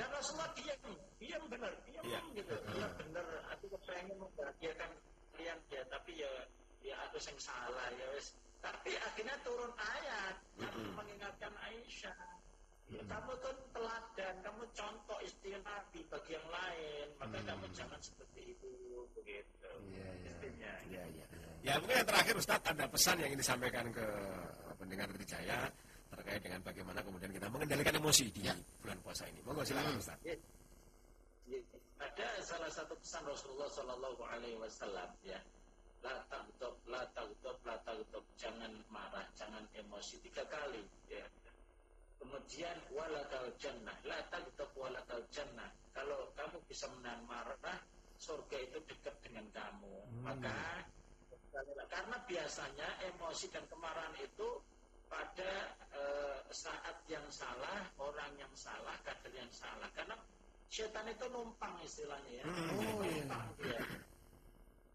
dan 0.00 0.08
Rasulullah 0.16 0.50
diam 0.56 0.80
diam 1.20 1.42
benar 1.52 1.72
diam 1.84 2.04
Iya. 2.08 2.20
gitu. 2.32 2.54
Iya. 2.72 2.88
Benar 2.96 3.26
aku 3.52 3.64
kepengen 3.76 4.16
membahagiakan 4.16 4.90
kalian 5.36 5.58
ya 5.68 5.82
tapi 5.92 6.12
ya 6.16 6.32
ya 6.80 6.96
aku 7.04 7.20
yang 7.20 7.36
salah 7.36 7.88
ya 7.92 8.06
wes. 8.16 8.32
Tapi 8.60 8.92
akhirnya 8.96 9.36
turun 9.40 9.72
ayat. 9.76 10.36
Yang 10.60 10.76
mengingatkan 10.92 11.52
Aisyah 11.64 12.16
ya, 12.92 13.00
kamu 13.08 13.32
tuh 13.40 13.54
teladan 13.72 14.34
kamu 14.44 14.62
contoh 14.72 15.18
istri 15.24 15.56
Nabi 15.56 16.00
bagi 16.08 16.32
yang 16.36 16.48
lain 16.48 17.06
maka 17.16 17.38
kamu 17.44 17.64
jangan 17.72 18.00
seperti 18.00 18.56
itu 18.56 18.72
begitu. 19.16 19.70
Iya, 19.92 20.08
iya. 20.16 20.74
Iya, 20.90 21.02
iya. 21.12 21.26
Ya 21.60 21.76
mungkin 21.76 22.00
yang 22.00 22.08
terakhir 22.08 22.34
Ustadz 22.40 22.68
ada 22.72 22.84
pesan 22.88 23.20
yang 23.20 23.28
ingin 23.32 23.40
disampaikan 23.44 23.86
ke 23.92 24.06
pendengar 24.80 25.08
Trijaya 25.12 25.68
terkait 26.20 26.44
dengan 26.44 26.60
bagaimana 26.60 27.00
kemudian 27.00 27.32
kita 27.32 27.48
mengendalikan 27.48 27.96
emosi 27.96 28.28
di 28.28 28.44
bulan 28.84 28.98
puasa 29.00 29.24
ini. 29.24 29.40
Monggo 29.40 29.64
silakan 29.64 29.96
Ustadz. 29.96 30.20
Ya. 30.28 30.36
Ya, 31.48 31.58
ada 31.96 32.28
salah 32.44 32.68
satu 32.68 32.94
pesan 33.00 33.24
Rasulullah 33.24 33.72
Shallallahu 33.72 34.22
Alaihi 34.28 34.60
Wasallam 34.60 35.08
ya. 35.24 35.40
La 36.04 36.16
tagdob 36.28 36.76
la 36.88 37.04
tagdob 37.16 37.56
la 37.64 37.76
tagdob 37.84 38.24
jangan 38.36 38.72
marah 38.92 39.24
jangan 39.34 39.64
emosi. 39.72 40.20
Tiga 40.20 40.44
kali 40.44 40.84
ya. 41.08 41.24
Kemudian 42.20 42.76
walakal 42.92 43.48
jannah. 43.56 43.96
La 44.04 44.20
tagdob 44.28 44.68
walakal 44.76 45.24
jannah. 45.32 45.72
Kalau 45.96 46.28
kamu 46.36 46.60
bisa 46.68 46.86
menahan 46.92 47.24
marah 47.24 47.80
surga 48.20 48.56
itu 48.60 48.78
dekat 48.84 49.16
dengan 49.24 49.48
kamu. 49.56 49.96
Maka 50.20 50.84
karena 51.90 52.16
biasanya 52.28 52.88
emosi 53.10 53.50
dan 53.50 53.64
kemarahan 53.66 54.14
itu 54.22 54.48
pada 55.10 55.52
eh, 55.90 56.38
saat 56.54 56.96
yang 57.10 57.26
salah, 57.28 57.82
orang 57.98 58.32
yang 58.38 58.54
salah, 58.54 58.94
kader 59.02 59.34
yang 59.34 59.50
salah. 59.50 59.90
Karena 59.92 60.14
setan 60.70 61.10
itu 61.10 61.26
numpang 61.34 61.74
istilahnya 61.82 62.30
ya. 62.40 62.44
Oh, 62.46 63.02
iya. 63.02 63.26
numpang 63.26 63.46
dia. 63.58 63.82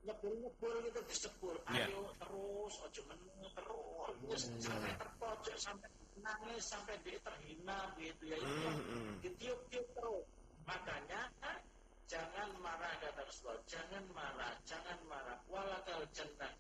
Nyebul-nyebul 0.08 0.74
gitu 0.88 1.02
disebul. 1.12 1.56
Iya. 1.70 1.92
Ayo 1.92 2.16
terus, 2.16 2.74
ojo 2.80 3.02
meneng 3.12 3.52
terus, 3.52 4.42
sampai 4.64 4.94
terpojok, 4.96 5.58
sampai 5.60 5.90
nangis, 6.24 6.64
sampai 6.64 6.96
dia 7.04 7.20
terhina 7.20 7.92
gitu 8.00 8.24
ya. 8.24 8.38
Itu 8.40 8.56
yang 8.64 8.80
ditiup-tiup 9.20 9.88
terus. 9.92 10.26
Makanya 10.66 11.30
jangan 12.06 12.50
marah 12.62 12.94
kata 13.02 13.22
Rasulullah, 13.26 13.62
jangan 13.70 14.04
marah, 14.14 14.54
jangan 14.66 14.98
marah. 15.10 15.38
Walakal 15.50 16.06
jannah, 16.14 16.54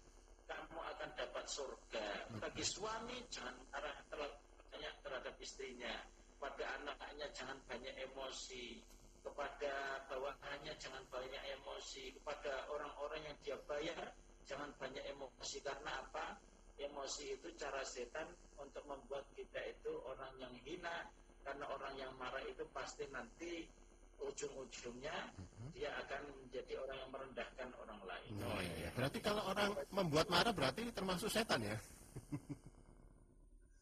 kamu 0.46 0.78
akan 0.78 1.10
dapat 1.18 1.46
surga. 1.50 2.08
Bagi 2.46 2.62
suami 2.62 3.18
jangan 3.34 3.58
terlalu 3.74 4.38
banyak 4.70 4.94
terhadap 5.02 5.34
istrinya. 5.42 5.90
Pada 6.38 6.78
anak-anaknya 6.78 7.26
jangan 7.34 7.58
banyak 7.66 7.90
emosi. 8.06 8.86
Kepada 9.26 9.74
bawahannya 10.06 10.78
jangan 10.78 11.02
banyak 11.10 11.42
emosi. 11.58 12.14
Kepada 12.22 12.70
orang-orang 12.70 13.26
yang 13.26 13.38
dia 13.42 13.58
bayar 13.66 14.14
jangan 14.46 14.70
banyak 14.78 15.02
emosi. 15.10 15.58
Karena 15.66 16.06
apa? 16.06 16.38
Emosi 16.78 17.34
itu 17.34 17.50
cara 17.58 17.82
setan 17.82 18.30
untuk 18.62 18.86
membuat 18.86 19.26
kita 19.34 19.66
itu 19.66 19.98
orang 20.06 20.38
yang 20.38 20.54
hina. 20.62 21.10
Karena 21.42 21.66
orang 21.66 21.98
yang 21.98 22.14
marah 22.22 22.46
itu 22.46 22.62
pasti 22.70 23.10
nanti 23.10 23.66
ujung-ujungnya 24.22 25.34
dia 25.74 25.90
akan 25.98 26.22
menjadi 26.46 26.78
orang 26.78 26.98
yang 27.02 27.10
merendahkan 27.10 27.70
orang 27.82 28.02
lain. 28.06 28.32
Oh 28.38 28.62
iya. 28.62 28.94
Berarti 28.94 29.18
kalau 29.18 29.50
orang 29.50 29.74
membuat 29.90 30.30
marah 30.30 30.54
berarti 30.54 30.94
termasuk 30.94 31.34
setan 31.34 31.66
ya? 31.66 31.82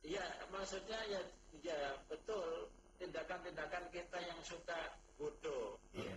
Iya, 0.04 0.26
maksudnya 0.52 1.00
ya, 1.08 1.22
ya 1.63 1.80
betul 2.12 2.68
tindakan-tindakan 3.00 3.84
kita 3.92 4.18
yang 4.20 4.39
suka 4.44 5.00
bodoh. 5.16 5.80
Iya. 5.96 6.16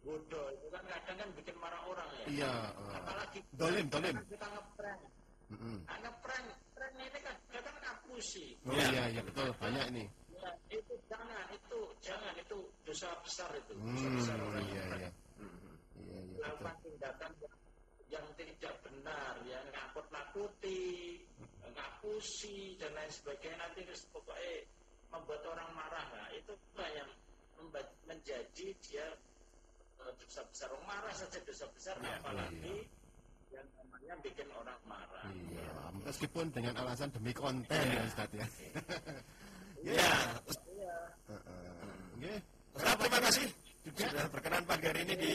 Bodoh 0.00 0.46
itu 0.56 0.66
kan 0.72 0.84
kadang 0.88 1.16
kan 1.20 1.28
bikin 1.36 1.56
marah 1.60 1.82
orang 1.84 2.08
ya. 2.24 2.26
Iya. 2.32 2.52
eh, 2.72 2.96
Apalagi 2.96 3.38
dolim, 3.56 3.86
dolim. 3.92 4.14
kita 4.28 4.46
ngeprank. 4.48 5.00
Mm-mm. 5.46 5.78
Nah, 5.86 5.98
ngeprank, 6.02 6.46
prank 6.74 6.94
ini 6.98 7.18
kan 7.22 7.36
kadang 7.54 7.76
ngapusi. 7.78 8.58
Oh 8.66 8.74
iya, 8.74 9.04
iya 9.14 9.22
betul. 9.22 9.48
Banyak 9.62 9.84
ini. 9.94 10.04
Ya, 10.36 10.50
itu 10.68 10.94
jangan, 11.08 11.46
itu 11.54 11.80
jangan, 12.02 12.34
itu 12.36 12.58
dosa 12.82 13.08
besar 13.22 13.50
itu. 13.56 13.72
Dosa 13.78 14.06
Hmm, 14.06 14.16
besar 14.18 14.36
orang 14.42 14.64
iya, 14.68 14.74
yang 14.74 14.88
iya. 15.00 15.10
Iya, 15.96 16.18
iya 16.18 16.36
melakukan 16.36 16.76
tindakan 16.84 17.30
yang, 17.40 17.56
yang 18.10 18.26
tidak 18.36 18.74
benar, 18.84 19.32
ya 19.48 19.58
ngakut-nakuti, 19.72 20.78
ngapusi 22.16 22.80
dan 22.80 22.96
lain 22.96 23.12
sebagainya 23.12 23.60
nanti 23.60 23.84
pokoknya 24.08 24.64
membuat 25.12 25.44
orang 25.52 25.68
marah. 25.76 26.06
Nah, 26.16 26.32
itu 26.32 26.56
yang 26.80 27.10
menjadi 28.08 28.66
dia 28.80 29.04
eh, 30.00 30.12
dosa 30.16 30.40
besar. 30.48 30.72
Orang 30.72 30.88
marah 30.88 31.12
saja 31.12 31.36
dosa 31.44 31.68
besar, 31.76 31.92
Ya, 32.00 32.16
apalagi 32.16 32.88
yang 33.52 33.68
namanya 33.76 34.16
bikin 34.24 34.48
orang 34.48 34.80
marah. 34.88 35.28
Iya, 35.28 35.68
meskipun 36.08 36.48
dengan 36.56 36.80
alasan 36.80 37.12
demi 37.12 37.36
konten 37.36 37.84
ya 37.84 38.00
Ustaz 38.08 38.32
ya. 38.32 38.48
Ya, 39.84 40.16
Oke. 42.16 42.32
Ustadz 42.72 42.96
terima 42.96 43.20
kasih 43.28 43.65
sudah 43.94 44.26
berkenan 44.34 44.64
pagi 44.66 44.84
hari 44.90 45.00
ini 45.06 45.14
di 45.14 45.32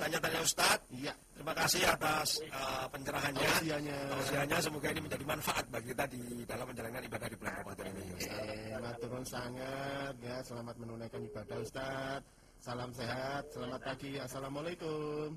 tanya-tanya 0.00 0.40
Ustadz. 0.40 0.88
Iya. 0.88 1.12
Terima 1.36 1.52
kasih 1.56 1.82
atas 1.84 2.28
uh, 2.48 2.86
pencerahannya. 2.88 3.44
Tausiahnya. 3.44 3.98
Tausiahnya 4.12 4.56
semoga 4.60 4.88
ini 4.92 5.00
menjadi 5.04 5.24
manfaat 5.28 5.64
bagi 5.68 5.92
kita 5.92 6.04
di 6.08 6.22
dalam 6.48 6.66
menjalankan 6.68 7.02
ibadah 7.04 7.28
di 7.28 7.36
bulan 7.36 7.54
Ramadan 7.60 7.84
ini. 7.92 8.04
Ustadz. 8.16 8.48
Eh, 8.48 8.76
maturun 8.80 9.24
sangat 9.24 10.14
ya, 10.24 10.36
selamat 10.40 10.74
menunaikan 10.80 11.20
ibadah 11.24 11.56
Ustaz. 11.60 12.20
Salam 12.60 12.92
sehat, 12.92 13.48
selamat 13.56 13.80
pagi. 13.80 14.20
Assalamualaikum. 14.20 15.32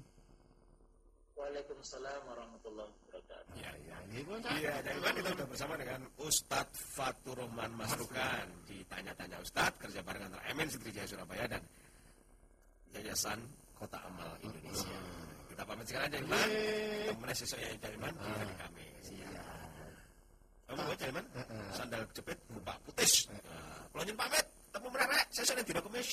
Waalaikumsalam 1.39 2.21
warahmatullahi 2.28 2.91
wabarakatuh. 2.91 3.54
Ya, 3.58 3.71
Ya, 3.88 3.97
ini 4.12 4.21
pun 4.28 4.39
Ustaz. 4.43 4.60
Iya, 4.60 4.73
dan 4.84 4.91
juga 4.99 5.10
kita 5.15 5.30
sudah 5.36 5.47
bersama 5.47 5.73
dengan 5.80 5.99
Ustadz 6.19 6.80
Fatur 6.95 7.36
Rahman 7.39 7.71
Masrukan 7.80 8.45
di 8.67 8.84
Tanya-Tanya 8.88 9.39
Ustadz 9.39 9.80
kerja 9.80 9.99
bareng 10.04 10.28
antara 10.28 10.43
MN 10.52 10.67
Jaya 10.67 11.08
Surabaya 11.08 11.45
dan 11.47 11.62
Yayasan 12.93 13.39
Kota 13.77 13.99
Amal 14.06 14.32
Indonesia. 14.41 14.97
Kita 15.49 15.62
pamit 15.65 15.86
sekarang 15.86 16.08
aja, 16.10 16.17
Iman. 16.21 16.47
Kita 16.49 17.13
mulai 17.19 17.36
sesok 17.36 17.60
ya, 17.62 17.69
Jaliman 17.77 18.13
di 18.13 18.29
hari 18.34 18.56
Kamis. 18.58 19.06
Iya. 19.13 19.43
Kamu 20.69 20.82
gue 20.88 20.97
Jaliman? 20.97 21.25
Sandal 21.73 22.01
jepit, 22.13 22.39
muka 22.49 22.73
putis. 22.86 23.29
Kalau 23.93 24.03
pamit, 24.17 24.45
temu 24.73 24.88
merek, 24.89 25.25
saya 25.29 25.45
sudah 25.53 25.65
tidak 25.65 25.84
kemis. 25.86 26.10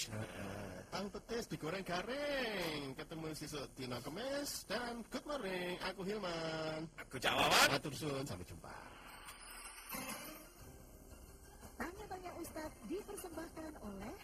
Pang 0.91 1.07
petis 1.07 1.47
digoreng 1.47 1.87
garing. 1.87 2.99
Ketemu 2.99 3.31
sesuk 3.39 3.71
dina 3.79 4.03
kemis 4.03 4.67
dan 4.67 5.07
good 5.07 5.23
morning. 5.23 5.79
Aku 5.87 6.03
Hilman. 6.03 6.83
Aku 6.99 7.15
Cawawan. 7.23 7.67
Matur 7.71 7.95
suwun 7.95 8.27
sampai 8.27 8.43
jumpa. 8.51 8.75
Tanya-tanya 11.79 12.31
Ustadz 12.43 12.75
dipersembahkan 12.91 13.73
oleh 13.87 14.15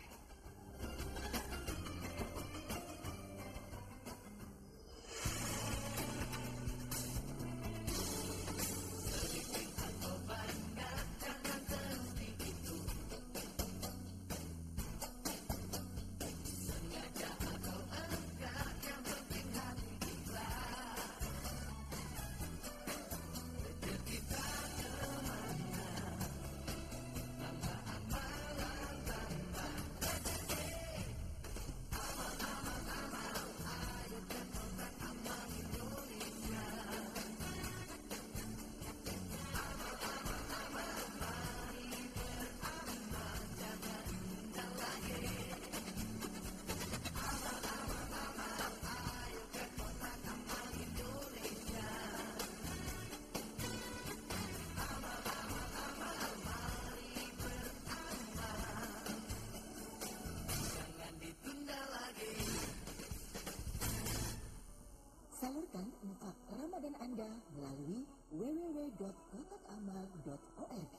www.kotakamal.org. 69.06 70.98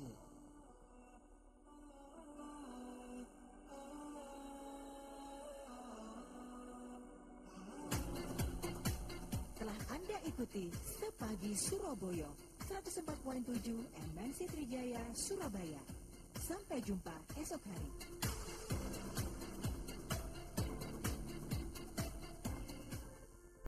Telah 9.57 9.79
Anda 9.91 10.17
ikuti 10.23 10.71
Sepagi 10.71 11.51
Surabaya 11.57 12.29
104.7 12.67 13.75
MNC 14.15 14.39
Trijaya 14.47 15.03
Surabaya. 15.11 15.81
Sampai 16.37 16.79
jumpa 16.79 17.15
esok 17.35 17.59
hari. 17.67 17.91